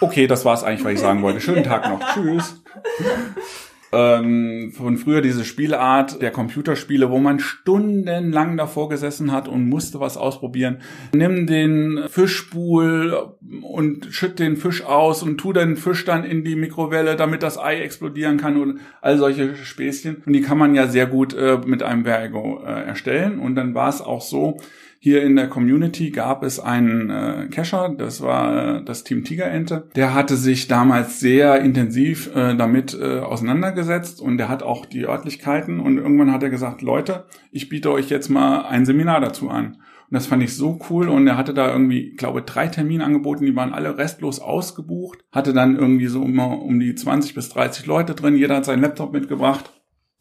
Okay, 0.00 0.26
das 0.26 0.44
war's 0.44 0.62
eigentlich, 0.62 0.84
was 0.84 0.92
ich 0.92 1.00
sagen 1.00 1.22
wollte. 1.22 1.40
Schönen 1.40 1.64
Tag 1.64 1.88
noch. 1.88 2.00
Tschüss. 2.14 2.62
Ähm, 3.90 4.72
von 4.76 4.98
früher 4.98 5.22
diese 5.22 5.44
Spielart 5.44 6.20
der 6.20 6.30
Computerspiele, 6.30 7.10
wo 7.10 7.18
man 7.18 7.40
stundenlang 7.40 8.56
davor 8.56 8.88
gesessen 8.90 9.32
hat 9.32 9.48
und 9.48 9.68
musste 9.68 9.98
was 9.98 10.18
ausprobieren. 10.18 10.78
Nimm 11.14 11.46
den 11.46 12.04
Fischspul 12.08 13.16
und 13.62 14.06
schütt 14.10 14.38
den 14.38 14.56
Fisch 14.56 14.84
aus 14.84 15.22
und 15.22 15.38
tu 15.38 15.54
den 15.54 15.76
Fisch 15.76 16.04
dann 16.04 16.24
in 16.24 16.44
die 16.44 16.56
Mikrowelle, 16.56 17.16
damit 17.16 17.42
das 17.42 17.58
Ei 17.58 17.80
explodieren 17.80 18.36
kann 18.36 18.60
und 18.60 18.80
all 19.00 19.16
solche 19.16 19.54
Späßchen. 19.56 20.22
Und 20.26 20.32
die 20.34 20.42
kann 20.42 20.58
man 20.58 20.74
ja 20.74 20.86
sehr 20.86 21.06
gut 21.06 21.34
äh, 21.34 21.58
mit 21.64 21.82
einem 21.82 22.04
Vergo 22.04 22.62
äh, 22.64 22.84
erstellen. 22.84 23.38
Und 23.38 23.54
dann 23.54 23.74
war 23.74 23.88
es 23.88 24.02
auch 24.02 24.20
so, 24.20 24.58
hier 25.00 25.22
in 25.22 25.36
der 25.36 25.48
Community 25.48 26.10
gab 26.10 26.42
es 26.42 26.58
einen 26.58 27.08
äh, 27.10 27.48
Cacher, 27.50 27.94
das 27.96 28.20
war 28.20 28.78
äh, 28.78 28.84
das 28.84 29.04
Team 29.04 29.24
Tigerente. 29.24 29.88
Der 29.94 30.12
hatte 30.12 30.36
sich 30.36 30.66
damals 30.66 31.20
sehr 31.20 31.60
intensiv 31.60 32.34
äh, 32.34 32.56
damit 32.56 32.98
äh, 33.00 33.20
auseinandergesetzt 33.20 34.20
und 34.20 34.38
der 34.38 34.48
hat 34.48 34.62
auch 34.62 34.86
die 34.86 35.06
Örtlichkeiten 35.06 35.78
und 35.78 35.98
irgendwann 35.98 36.32
hat 36.32 36.42
er 36.42 36.50
gesagt, 36.50 36.82
Leute, 36.82 37.26
ich 37.52 37.68
biete 37.68 37.92
euch 37.92 38.10
jetzt 38.10 38.28
mal 38.28 38.62
ein 38.62 38.86
Seminar 38.86 39.20
dazu 39.20 39.50
an. 39.50 39.78
Und 40.10 40.14
das 40.14 40.26
fand 40.26 40.42
ich 40.42 40.56
so 40.56 40.80
cool 40.88 41.08
und 41.08 41.26
er 41.26 41.36
hatte 41.36 41.52
da 41.52 41.70
irgendwie, 41.70 42.14
glaube, 42.14 42.42
drei 42.42 42.66
Termine 42.66 43.04
angeboten, 43.04 43.44
die 43.44 43.54
waren 43.54 43.74
alle 43.74 43.98
restlos 43.98 44.40
ausgebucht. 44.40 45.18
Hatte 45.30 45.52
dann 45.52 45.76
irgendwie 45.76 46.06
so 46.06 46.22
immer 46.22 46.62
um 46.62 46.80
die 46.80 46.94
20 46.94 47.34
bis 47.34 47.50
30 47.50 47.86
Leute 47.86 48.14
drin, 48.14 48.34
jeder 48.34 48.56
hat 48.56 48.64
seinen 48.64 48.82
Laptop 48.82 49.12
mitgebracht. 49.12 49.70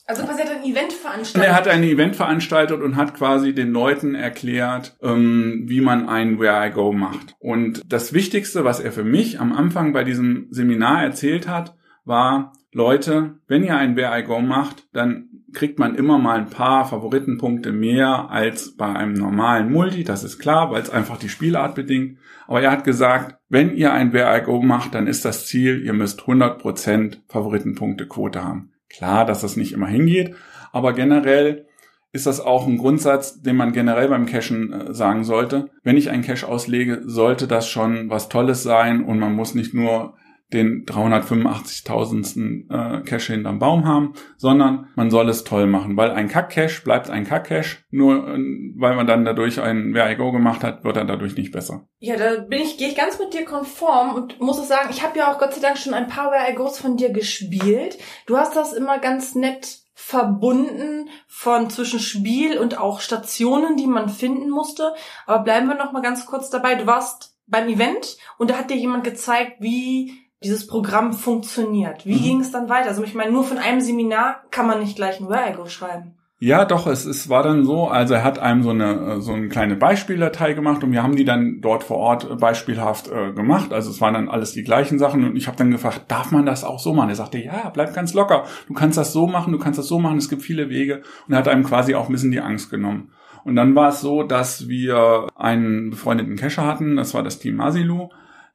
Also 0.05 0.23
quasi 0.23 0.41
Event 0.71 0.93
veranstaltet. 0.93 1.49
er 1.49 1.55
hat 1.55 1.67
ein 1.67 1.83
Event 1.83 2.15
veranstaltet 2.15 2.81
und 2.81 2.95
hat 2.95 3.13
quasi 3.13 3.53
den 3.53 3.71
Leuten 3.71 4.15
erklärt, 4.15 4.97
ähm, 5.01 5.63
wie 5.67 5.81
man 5.81 6.07
ein 6.09 6.39
Where 6.39 6.67
I 6.67 6.71
Go 6.71 6.91
macht. 6.91 7.35
Und 7.39 7.81
das 7.91 8.13
Wichtigste, 8.13 8.63
was 8.63 8.79
er 8.79 8.91
für 8.91 9.03
mich 9.03 9.39
am 9.39 9.53
Anfang 9.53 9.93
bei 9.93 10.03
diesem 10.03 10.47
Seminar 10.51 11.03
erzählt 11.03 11.47
hat, 11.47 11.75
war, 12.05 12.53
Leute, 12.71 13.39
wenn 13.47 13.63
ihr 13.63 13.75
ein 13.77 13.95
Where 13.95 14.19
I 14.19 14.23
Go 14.23 14.39
macht, 14.39 14.87
dann 14.93 15.29
kriegt 15.53 15.79
man 15.79 15.95
immer 15.95 16.19
mal 16.19 16.37
ein 16.37 16.49
paar 16.49 16.85
Favoritenpunkte 16.85 17.71
mehr 17.71 18.29
als 18.29 18.75
bei 18.75 18.93
einem 18.93 19.13
normalen 19.13 19.71
Multi. 19.71 20.03
Das 20.03 20.23
ist 20.23 20.39
klar, 20.39 20.71
weil 20.71 20.81
es 20.81 20.89
einfach 20.89 21.17
die 21.17 21.29
Spielart 21.29 21.73
bedingt. 21.73 22.19
Aber 22.47 22.61
er 22.61 22.71
hat 22.71 22.83
gesagt, 22.83 23.37
wenn 23.49 23.75
ihr 23.75 23.93
ein 23.93 24.13
Where 24.13 24.37
I 24.37 24.43
Go 24.43 24.61
macht, 24.61 24.93
dann 24.93 25.07
ist 25.07 25.25
das 25.25 25.47
Ziel, 25.47 25.83
ihr 25.83 25.93
müsst 25.93 26.21
100% 26.21 27.17
Favoritenpunktequote 27.27 28.43
haben. 28.43 28.71
Klar, 28.89 29.25
dass 29.25 29.41
das 29.41 29.57
nicht 29.57 29.73
immer 29.73 29.87
hingeht, 29.87 30.35
aber 30.77 30.93
generell 30.93 31.65
ist 32.13 32.25
das 32.25 32.39
auch 32.39 32.67
ein 32.67 32.77
Grundsatz, 32.77 33.41
den 33.41 33.55
man 33.55 33.73
generell 33.73 34.07
beim 34.07 34.25
Cashen 34.25 34.73
äh, 34.73 34.93
sagen 34.93 35.23
sollte. 35.23 35.69
Wenn 35.83 35.97
ich 35.97 36.09
einen 36.09 36.23
Cache 36.23 36.47
auslege, 36.47 37.01
sollte 37.05 37.47
das 37.47 37.67
schon 37.67 38.09
was 38.09 38.29
Tolles 38.29 38.63
sein 38.63 39.03
und 39.03 39.19
man 39.19 39.33
muss 39.33 39.55
nicht 39.55 39.73
nur 39.73 40.15
den 40.53 40.85
385.000. 40.85 42.69
Äh, 42.69 43.03
Cache 43.03 43.33
hinterm 43.33 43.59
Baum 43.59 43.85
haben, 43.85 44.13
sondern 44.37 44.87
man 44.95 45.11
soll 45.11 45.27
es 45.27 45.43
toll 45.43 45.67
machen, 45.67 45.97
weil 45.97 46.11
ein 46.11 46.29
Kack-Cache 46.29 46.83
bleibt 46.83 47.09
ein 47.09 47.25
Kack-Cache, 47.25 47.79
nur 47.91 48.29
äh, 48.29 48.39
weil 48.77 48.95
man 48.95 49.07
dann 49.07 49.25
dadurch 49.25 49.59
ein 49.59 49.93
Where 49.93 50.09
I 50.11 50.15
Go 50.15 50.31
gemacht 50.31 50.63
hat, 50.63 50.85
wird 50.85 50.95
er 50.95 51.03
dadurch 51.03 51.35
nicht 51.35 51.51
besser. 51.51 51.87
Ja, 51.99 52.15
da 52.15 52.41
bin 52.41 52.61
ich, 52.61 52.77
gehe 52.77 52.87
ich 52.87 52.95
ganz 52.95 53.19
mit 53.19 53.33
dir 53.33 53.43
konform 53.43 54.15
und 54.15 54.39
muss 54.39 54.59
auch 54.59 54.63
sagen, 54.63 54.87
ich 54.89 55.03
habe 55.03 55.19
ja 55.19 55.33
auch 55.33 55.39
Gott 55.39 55.53
sei 55.53 55.61
Dank 55.61 55.77
schon 55.77 55.93
ein 55.93 56.07
paar 56.07 56.31
Where 56.31 56.49
I 56.49 56.55
Goes 56.55 56.79
von 56.79 56.95
dir 56.95 57.11
gespielt. 57.11 57.97
Du 58.25 58.37
hast 58.37 58.55
das 58.55 58.71
immer 58.71 58.99
ganz 58.99 59.35
nett 59.35 59.86
verbunden 60.07 61.09
von 61.27 61.69
zwischen 61.69 61.99
Spiel 61.99 62.57
und 62.57 62.77
auch 62.77 63.01
Stationen, 63.01 63.75
die 63.75 63.87
man 63.87 64.07
finden 64.07 64.49
musste. 64.49 64.93
Aber 65.25 65.43
bleiben 65.43 65.67
wir 65.67 65.75
noch 65.75 65.91
mal 65.91 66.01
ganz 66.01 66.25
kurz 66.25 66.49
dabei. 66.49 66.75
Du 66.75 66.87
warst 66.87 67.35
beim 67.45 67.67
Event 67.67 68.17
und 68.37 68.49
da 68.49 68.57
hat 68.57 68.69
dir 68.69 68.77
jemand 68.77 69.03
gezeigt, 69.03 69.57
wie 69.59 70.13
dieses 70.41 70.65
Programm 70.65 71.11
funktioniert. 71.11 72.05
Wie 72.05 72.15
Mhm. 72.19 72.23
ging 72.23 72.39
es 72.39 72.51
dann 72.51 72.69
weiter? 72.69 72.87
Also 72.87 73.03
ich 73.03 73.15
meine, 73.15 73.31
nur 73.31 73.43
von 73.43 73.57
einem 73.57 73.81
Seminar 73.81 74.43
kann 74.49 74.65
man 74.67 74.79
nicht 74.79 74.95
gleich 74.95 75.19
ein 75.19 75.27
Where 75.27 75.49
I 75.51 75.53
Go 75.53 75.65
schreiben. 75.65 76.17
Ja, 76.39 76.65
doch, 76.65 76.85
es, 76.85 77.05
es 77.05 77.29
war 77.29 77.41
dann 77.41 77.65
so, 77.65 77.87
also 77.87 78.13
er 78.13 78.23
hat 78.23 78.37
einem 78.37 78.61
so 78.61 78.69
eine, 78.69 79.21
so 79.21 79.33
eine 79.33 79.47
kleine 79.47 79.75
Beispieldatei 79.75 80.53
gemacht 80.53 80.83
und 80.83 80.91
wir 80.91 81.01
haben 81.01 81.15
die 81.15 81.25
dann 81.25 81.61
dort 81.61 81.83
vor 81.83 81.97
Ort 81.97 82.29
äh, 82.29 82.35
beispielhaft 82.35 83.07
äh, 83.07 83.33
gemacht. 83.33 83.73
Also 83.73 83.89
es 83.89 83.99
waren 84.01 84.13
dann 84.13 84.29
alles 84.29 84.51
die 84.51 84.63
gleichen 84.63 84.99
Sachen 84.99 85.23
und 85.23 85.35
ich 85.35 85.47
habe 85.47 85.57
dann 85.57 85.71
gefragt, 85.71 86.03
darf 86.09 86.31
man 86.31 86.45
das 86.45 86.63
auch 86.63 86.79
so 86.79 86.93
machen? 86.93 87.09
Er 87.09 87.15
sagte, 87.15 87.39
ja, 87.39 87.71
bleib 87.73 87.95
ganz 87.95 88.13
locker. 88.13 88.45
Du 88.67 88.75
kannst 88.75 88.99
das 88.99 89.13
so 89.13 89.25
machen, 89.25 89.51
du 89.51 89.57
kannst 89.57 89.79
das 89.79 89.87
so 89.87 89.97
machen, 89.97 90.19
es 90.19 90.29
gibt 90.29 90.43
viele 90.43 90.69
Wege 90.69 91.01
und 91.27 91.33
er 91.33 91.39
hat 91.39 91.47
einem 91.47 91.63
quasi 91.63 91.95
auch 91.95 92.07
ein 92.07 92.11
bisschen 92.11 92.31
die 92.31 92.41
Angst 92.41 92.69
genommen. 92.69 93.09
Und 93.43 93.55
dann 93.55 93.73
war 93.73 93.89
es 93.89 94.01
so, 94.01 94.21
dass 94.21 94.67
wir 94.67 95.29
einen 95.35 95.89
befreundeten 95.89 96.35
Cacher 96.35 96.67
hatten, 96.67 96.97
das 96.97 97.15
war 97.15 97.23
das 97.23 97.39
Team 97.39 97.55
Masilu. 97.55 98.09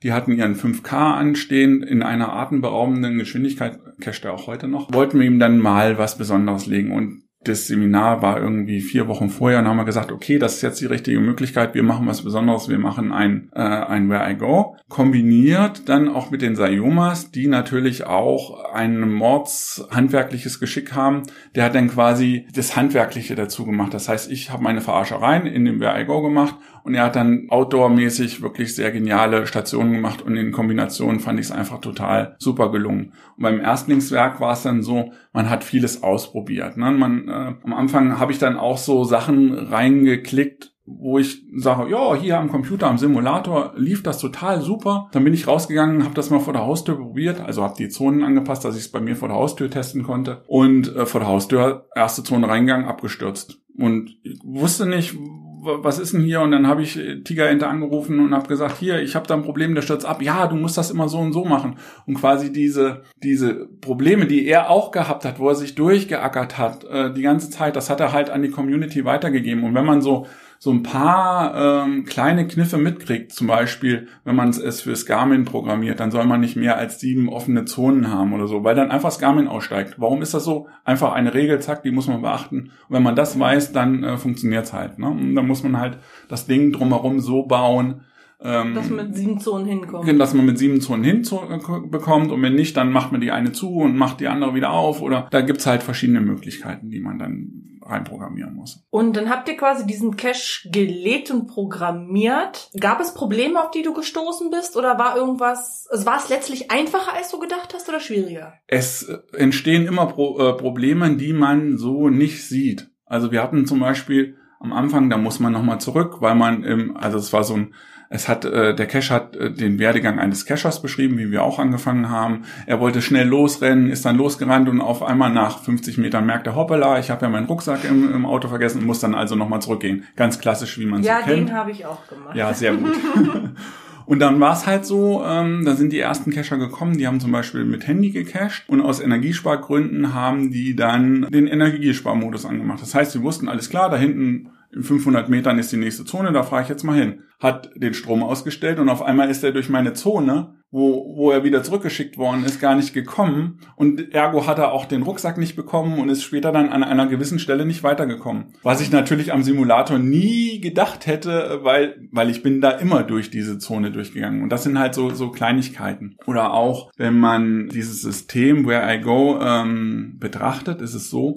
Die 0.04 0.12
hatten 0.12 0.32
ihren 0.32 0.54
5K 0.54 1.14
anstehen 1.14 1.82
in 1.82 2.02
einer 2.02 2.32
atemberaubenden 2.32 3.18
Geschwindigkeit, 3.18 3.78
casht 4.00 4.24
er 4.24 4.34
auch 4.34 4.46
heute 4.46 4.68
noch. 4.68 4.92
Wollten 4.92 5.18
wir 5.18 5.26
ihm 5.26 5.38
dann 5.38 5.58
mal 5.58 5.96
was 5.98 6.18
Besonderes 6.18 6.66
legen 6.66 6.92
und 6.92 7.22
das 7.44 7.66
Seminar 7.66 8.22
war 8.22 8.40
irgendwie 8.40 8.80
vier 8.80 9.08
Wochen 9.08 9.30
vorher 9.30 9.58
und 9.58 9.66
haben 9.66 9.76
wir 9.76 9.84
gesagt, 9.84 10.12
okay, 10.12 10.38
das 10.38 10.56
ist 10.56 10.62
jetzt 10.62 10.80
die 10.80 10.86
richtige 10.86 11.20
Möglichkeit, 11.20 11.74
wir 11.74 11.82
machen 11.82 12.06
was 12.06 12.22
Besonderes, 12.22 12.68
wir 12.68 12.78
machen 12.78 13.12
ein, 13.12 13.50
äh, 13.54 13.60
ein 13.60 14.08
Where 14.08 14.30
I 14.30 14.34
Go, 14.34 14.76
kombiniert 14.88 15.88
dann 15.88 16.08
auch 16.08 16.30
mit 16.30 16.42
den 16.42 16.56
Sayomas, 16.56 17.30
die 17.30 17.48
natürlich 17.48 18.06
auch 18.06 18.72
ein 18.72 19.10
mordshandwerkliches 19.10 20.60
Geschick 20.60 20.94
haben. 20.94 21.22
Der 21.54 21.64
hat 21.64 21.74
dann 21.74 21.88
quasi 21.88 22.46
das 22.54 22.76
Handwerkliche 22.76 23.34
dazu 23.34 23.64
gemacht. 23.64 23.94
Das 23.94 24.08
heißt, 24.08 24.30
ich 24.30 24.50
habe 24.50 24.62
meine 24.62 24.80
Verarschereien 24.80 25.46
in 25.46 25.64
dem 25.64 25.80
Where 25.80 26.00
I 26.00 26.04
Go 26.04 26.22
gemacht 26.22 26.56
und 26.84 26.94
er 26.94 27.04
hat 27.04 27.16
dann 27.16 27.46
outdoormäßig 27.48 28.42
wirklich 28.42 28.74
sehr 28.74 28.90
geniale 28.90 29.46
Stationen 29.46 29.92
gemacht 29.92 30.22
und 30.22 30.36
in 30.36 30.52
Kombination 30.52 31.20
fand 31.20 31.38
ich 31.38 31.46
es 31.46 31.52
einfach 31.52 31.80
total 31.80 32.36
super 32.38 32.70
gelungen. 32.70 33.12
Und 33.36 33.42
beim 33.42 33.60
Erstlingswerk 33.60 34.40
war 34.40 34.52
es 34.52 34.62
dann 34.62 34.82
so, 34.82 35.12
man 35.32 35.48
hat 35.48 35.64
vieles 35.64 36.02
ausprobiert. 36.02 36.76
Ne? 36.76 36.90
Man, 36.90 37.28
äh, 37.28 37.54
am 37.62 37.72
Anfang 37.72 38.18
habe 38.18 38.32
ich 38.32 38.38
dann 38.38 38.56
auch 38.56 38.78
so 38.78 39.04
Sachen 39.04 39.52
reingeklickt, 39.52 40.72
wo 40.84 41.18
ich 41.18 41.44
sage, 41.54 41.90
ja, 41.90 42.14
hier 42.16 42.38
am 42.38 42.50
Computer, 42.50 42.88
am 42.88 42.98
Simulator 42.98 43.72
lief 43.76 44.02
das 44.02 44.18
total 44.18 44.60
super. 44.60 45.08
Dann 45.12 45.22
bin 45.22 45.32
ich 45.32 45.46
rausgegangen, 45.46 46.02
habe 46.02 46.14
das 46.14 46.30
mal 46.30 46.40
vor 46.40 46.52
der 46.52 46.66
Haustür 46.66 46.96
probiert, 46.96 47.40
also 47.40 47.62
habe 47.62 47.76
die 47.78 47.88
Zonen 47.88 48.24
angepasst, 48.24 48.64
dass 48.64 48.74
ich 48.74 48.82
es 48.82 48.90
bei 48.90 49.00
mir 49.00 49.14
vor 49.14 49.28
der 49.28 49.36
Haustür 49.36 49.70
testen 49.70 50.02
konnte. 50.02 50.42
Und 50.48 50.94
äh, 50.94 51.06
vor 51.06 51.20
der 51.20 51.28
Haustür, 51.28 51.86
erste 51.94 52.24
Zone 52.24 52.48
reingegangen, 52.48 52.86
abgestürzt. 52.86 53.60
Und 53.78 54.16
ich 54.22 54.40
wusste 54.44 54.86
nicht, 54.86 55.16
was 55.64 56.00
ist 56.00 56.12
denn 56.12 56.22
hier? 56.22 56.40
Und 56.40 56.50
dann 56.50 56.66
habe 56.66 56.82
ich 56.82 56.98
Tigerente 57.24 57.68
angerufen 57.68 58.18
und 58.18 58.34
habe 58.34 58.48
gesagt, 58.48 58.78
hier, 58.78 59.00
ich 59.00 59.14
habe 59.14 59.28
da 59.28 59.34
ein 59.34 59.44
Problem, 59.44 59.74
der 59.74 59.82
stürzt 59.82 60.04
ab. 60.04 60.20
Ja, 60.20 60.48
du 60.48 60.56
musst 60.56 60.76
das 60.76 60.90
immer 60.90 61.08
so 61.08 61.18
und 61.18 61.32
so 61.32 61.44
machen. 61.44 61.76
Und 62.04 62.14
quasi 62.14 62.52
diese, 62.52 63.02
diese 63.22 63.68
Probleme, 63.80 64.26
die 64.26 64.46
er 64.46 64.70
auch 64.70 64.90
gehabt 64.90 65.24
hat, 65.24 65.38
wo 65.38 65.48
er 65.48 65.54
sich 65.54 65.76
durchgeackert 65.76 66.58
hat, 66.58 66.84
äh, 66.84 67.12
die 67.12 67.22
ganze 67.22 67.48
Zeit, 67.48 67.76
das 67.76 67.90
hat 67.90 68.00
er 68.00 68.12
halt 68.12 68.28
an 68.28 68.42
die 68.42 68.50
Community 68.50 69.04
weitergegeben. 69.04 69.62
Und 69.62 69.74
wenn 69.74 69.86
man 69.86 70.02
so 70.02 70.26
so 70.62 70.70
ein 70.70 70.84
paar 70.84 71.86
ähm, 71.86 72.04
kleine 72.04 72.46
Kniffe 72.46 72.78
mitkriegt, 72.78 73.32
zum 73.32 73.48
Beispiel, 73.48 74.06
wenn 74.22 74.36
man 74.36 74.50
es 74.50 74.80
fürs 74.80 75.06
Garmin 75.06 75.44
programmiert, 75.44 75.98
dann 75.98 76.12
soll 76.12 76.24
man 76.24 76.40
nicht 76.40 76.54
mehr 76.54 76.78
als 76.78 77.00
sieben 77.00 77.28
offene 77.28 77.64
Zonen 77.64 78.12
haben 78.12 78.32
oder 78.32 78.46
so, 78.46 78.62
weil 78.62 78.76
dann 78.76 78.92
einfach 78.92 79.08
das 79.08 79.18
Garmin 79.18 79.48
aussteigt. 79.48 79.96
Warum 79.98 80.22
ist 80.22 80.34
das 80.34 80.44
so? 80.44 80.68
Einfach 80.84 81.14
eine 81.14 81.34
Regel, 81.34 81.58
zack, 81.58 81.82
die 81.82 81.90
muss 81.90 82.06
man 82.06 82.22
beachten. 82.22 82.70
Und 82.88 82.94
wenn 82.94 83.02
man 83.02 83.16
das 83.16 83.40
weiß, 83.40 83.72
dann 83.72 84.04
äh, 84.04 84.16
funktioniert's 84.18 84.72
halt. 84.72 85.00
Ne? 85.00 85.08
Und 85.08 85.34
dann 85.34 85.48
muss 85.48 85.64
man 85.64 85.80
halt 85.80 85.98
das 86.28 86.46
Ding 86.46 86.70
drumherum 86.70 87.18
so 87.18 87.42
bauen, 87.42 88.02
ähm, 88.40 88.76
dass 88.76 88.88
man 88.88 89.08
mit 89.08 89.16
sieben 89.16 89.40
Zonen 89.40 89.66
hinkommt. 89.66 90.20
Dass 90.20 90.32
man 90.32 90.46
mit 90.46 90.58
sieben 90.58 90.80
Zonen 90.80 91.02
hinbekommt 91.02 92.30
und 92.30 92.40
wenn 92.40 92.54
nicht, 92.54 92.76
dann 92.76 92.92
macht 92.92 93.10
man 93.10 93.20
die 93.20 93.32
eine 93.32 93.50
zu 93.50 93.78
und 93.78 93.96
macht 93.96 94.20
die 94.20 94.28
andere 94.28 94.54
wieder 94.54 94.70
auf 94.70 95.02
oder 95.02 95.26
da 95.32 95.40
gibt's 95.40 95.66
halt 95.66 95.82
verschiedene 95.82 96.20
Möglichkeiten, 96.20 96.88
die 96.88 97.00
man 97.00 97.18
dann 97.18 97.71
reinprogrammieren 97.84 98.54
muss. 98.54 98.84
Und 98.90 99.16
dann 99.16 99.30
habt 99.30 99.48
ihr 99.48 99.56
quasi 99.56 99.86
diesen 99.86 100.16
Cache 100.16 100.68
gelegt 100.70 101.30
und 101.30 101.46
programmiert. 101.46 102.70
Gab 102.78 103.00
es 103.00 103.14
Probleme, 103.14 103.62
auf 103.62 103.70
die 103.70 103.82
du 103.82 103.92
gestoßen 103.92 104.50
bist? 104.50 104.76
Oder 104.76 104.98
war 104.98 105.16
irgendwas, 105.16 105.86
also 105.90 106.06
war 106.06 106.18
es 106.18 106.28
letztlich 106.28 106.70
einfacher, 106.70 107.14
als 107.14 107.30
du 107.30 107.38
gedacht 107.38 107.72
hast 107.74 107.88
oder 107.88 108.00
schwieriger? 108.00 108.54
Es 108.66 109.08
entstehen 109.32 109.86
immer 109.86 110.06
Pro, 110.06 110.38
äh, 110.38 110.56
Probleme, 110.56 111.16
die 111.16 111.32
man 111.32 111.78
so 111.78 112.08
nicht 112.08 112.46
sieht. 112.46 112.90
Also 113.04 113.30
wir 113.30 113.42
hatten 113.42 113.66
zum 113.66 113.80
Beispiel 113.80 114.36
am 114.62 114.72
Anfang, 114.72 115.10
da 115.10 115.18
muss 115.18 115.40
man 115.40 115.52
nochmal 115.52 115.80
zurück, 115.80 116.16
weil 116.20 116.34
man 116.34 116.62
im, 116.64 116.96
also 116.96 117.18
es 117.18 117.32
war 117.32 117.44
so 117.44 117.54
ein 117.54 117.74
es 118.14 118.28
hat, 118.28 118.44
äh, 118.44 118.74
der 118.74 118.86
Cache 118.86 119.14
hat 119.14 119.36
äh, 119.36 119.50
den 119.50 119.78
Werdegang 119.78 120.18
eines 120.18 120.44
Cachers 120.44 120.82
beschrieben, 120.82 121.16
wie 121.16 121.30
wir 121.30 121.42
auch 121.42 121.58
angefangen 121.58 122.10
haben. 122.10 122.42
Er 122.66 122.78
wollte 122.78 123.00
schnell 123.00 123.26
losrennen, 123.26 123.88
ist 123.88 124.04
dann 124.04 124.18
losgerannt 124.18 124.68
und 124.68 124.82
auf 124.82 125.02
einmal 125.02 125.32
nach 125.32 125.60
50 125.60 125.96
Metern 125.96 126.26
merkt 126.26 126.46
er, 126.46 126.54
hoppala, 126.54 126.98
ich 126.98 127.10
habe 127.10 127.24
ja 127.24 127.30
meinen 127.30 127.46
Rucksack 127.46 127.84
im, 127.84 128.14
im 128.14 128.26
Auto 128.26 128.48
vergessen 128.48 128.80
und 128.80 128.86
muss 128.86 129.00
dann 129.00 129.14
also 129.14 129.34
nochmal 129.34 129.62
zurückgehen. 129.62 130.04
Ganz 130.14 130.38
klassisch, 130.38 130.78
wie 130.78 130.84
man 130.84 131.02
ja, 131.02 131.20
so 131.20 131.24
kennt. 131.24 131.38
Ja, 131.38 131.44
den 131.46 131.54
habe 131.54 131.70
ich 131.70 131.86
auch 131.86 132.06
gemacht. 132.06 132.36
Ja, 132.36 132.52
sehr 132.52 132.74
gut. 132.74 132.94
Und 134.06 134.18
dann 134.20 134.40
war 134.40 134.52
es 134.52 134.66
halt 134.66 134.84
so, 134.84 135.22
ähm, 135.24 135.64
da 135.64 135.74
sind 135.74 135.92
die 135.92 136.00
ersten 136.00 136.30
Cacher 136.30 136.58
gekommen, 136.58 136.98
die 136.98 137.06
haben 137.06 137.20
zum 137.20 137.32
Beispiel 137.32 137.64
mit 137.64 137.86
Handy 137.86 138.10
gecached 138.10 138.68
und 138.68 138.80
aus 138.80 139.00
Energiespargründen 139.00 140.14
haben 140.14 140.50
die 140.50 140.74
dann 140.76 141.26
den 141.30 141.46
Energiesparmodus 141.46 142.46
angemacht. 142.46 142.82
Das 142.82 142.94
heißt, 142.94 143.12
sie 143.12 143.22
wussten, 143.22 143.48
alles 143.48 143.70
klar, 143.70 143.90
da 143.90 143.96
hinten 143.96 144.50
in 144.72 144.82
500 144.82 145.28
Metern 145.28 145.58
ist 145.58 145.70
die 145.72 145.76
nächste 145.76 146.04
Zone, 146.04 146.32
da 146.32 146.42
fahre 146.42 146.62
ich 146.62 146.68
jetzt 146.68 146.82
mal 146.82 146.98
hin. 146.98 147.20
Hat 147.40 147.70
den 147.76 147.94
Strom 147.94 148.22
ausgestellt 148.22 148.78
und 148.78 148.88
auf 148.88 149.02
einmal 149.02 149.30
ist 149.30 149.44
er 149.44 149.52
durch 149.52 149.68
meine 149.68 149.92
Zone, 149.92 150.54
wo, 150.72 151.14
wo 151.16 151.30
er 151.30 151.44
wieder 151.44 151.62
zurückgeschickt 151.62 152.16
worden 152.16 152.44
ist, 152.44 152.58
gar 152.58 152.74
nicht 152.74 152.94
gekommen. 152.94 153.60
Und 153.76 154.14
ergo 154.14 154.46
hat 154.46 154.58
er 154.58 154.72
auch 154.72 154.86
den 154.86 155.02
Rucksack 155.02 155.36
nicht 155.36 155.54
bekommen 155.54 155.98
und 155.98 156.08
ist 156.08 156.22
später 156.22 156.50
dann 156.50 156.70
an 156.70 156.82
einer 156.82 157.06
gewissen 157.06 157.38
Stelle 157.38 157.66
nicht 157.66 157.82
weitergekommen. 157.82 158.54
Was 158.62 158.80
ich 158.80 158.90
natürlich 158.90 159.32
am 159.32 159.42
Simulator 159.42 159.98
nie 159.98 160.60
gedacht 160.60 161.06
hätte, 161.06 161.60
weil, 161.62 162.08
weil 162.10 162.30
ich 162.30 162.42
bin 162.42 162.62
da 162.62 162.70
immer 162.70 163.02
durch 163.02 163.30
diese 163.30 163.58
Zone 163.58 163.92
durchgegangen. 163.92 164.42
Und 164.42 164.48
das 164.48 164.62
sind 164.62 164.78
halt 164.78 164.94
so, 164.94 165.10
so 165.10 165.30
Kleinigkeiten. 165.30 166.16
Oder 166.26 166.54
auch, 166.54 166.90
wenn 166.96 167.18
man 167.18 167.68
dieses 167.68 168.00
System 168.00 168.66
Where 168.66 168.94
I 168.94 169.00
Go 169.00 169.38
ähm, 169.42 170.16
betrachtet, 170.18 170.80
ist 170.80 170.94
es 170.94 171.10
so, 171.10 171.36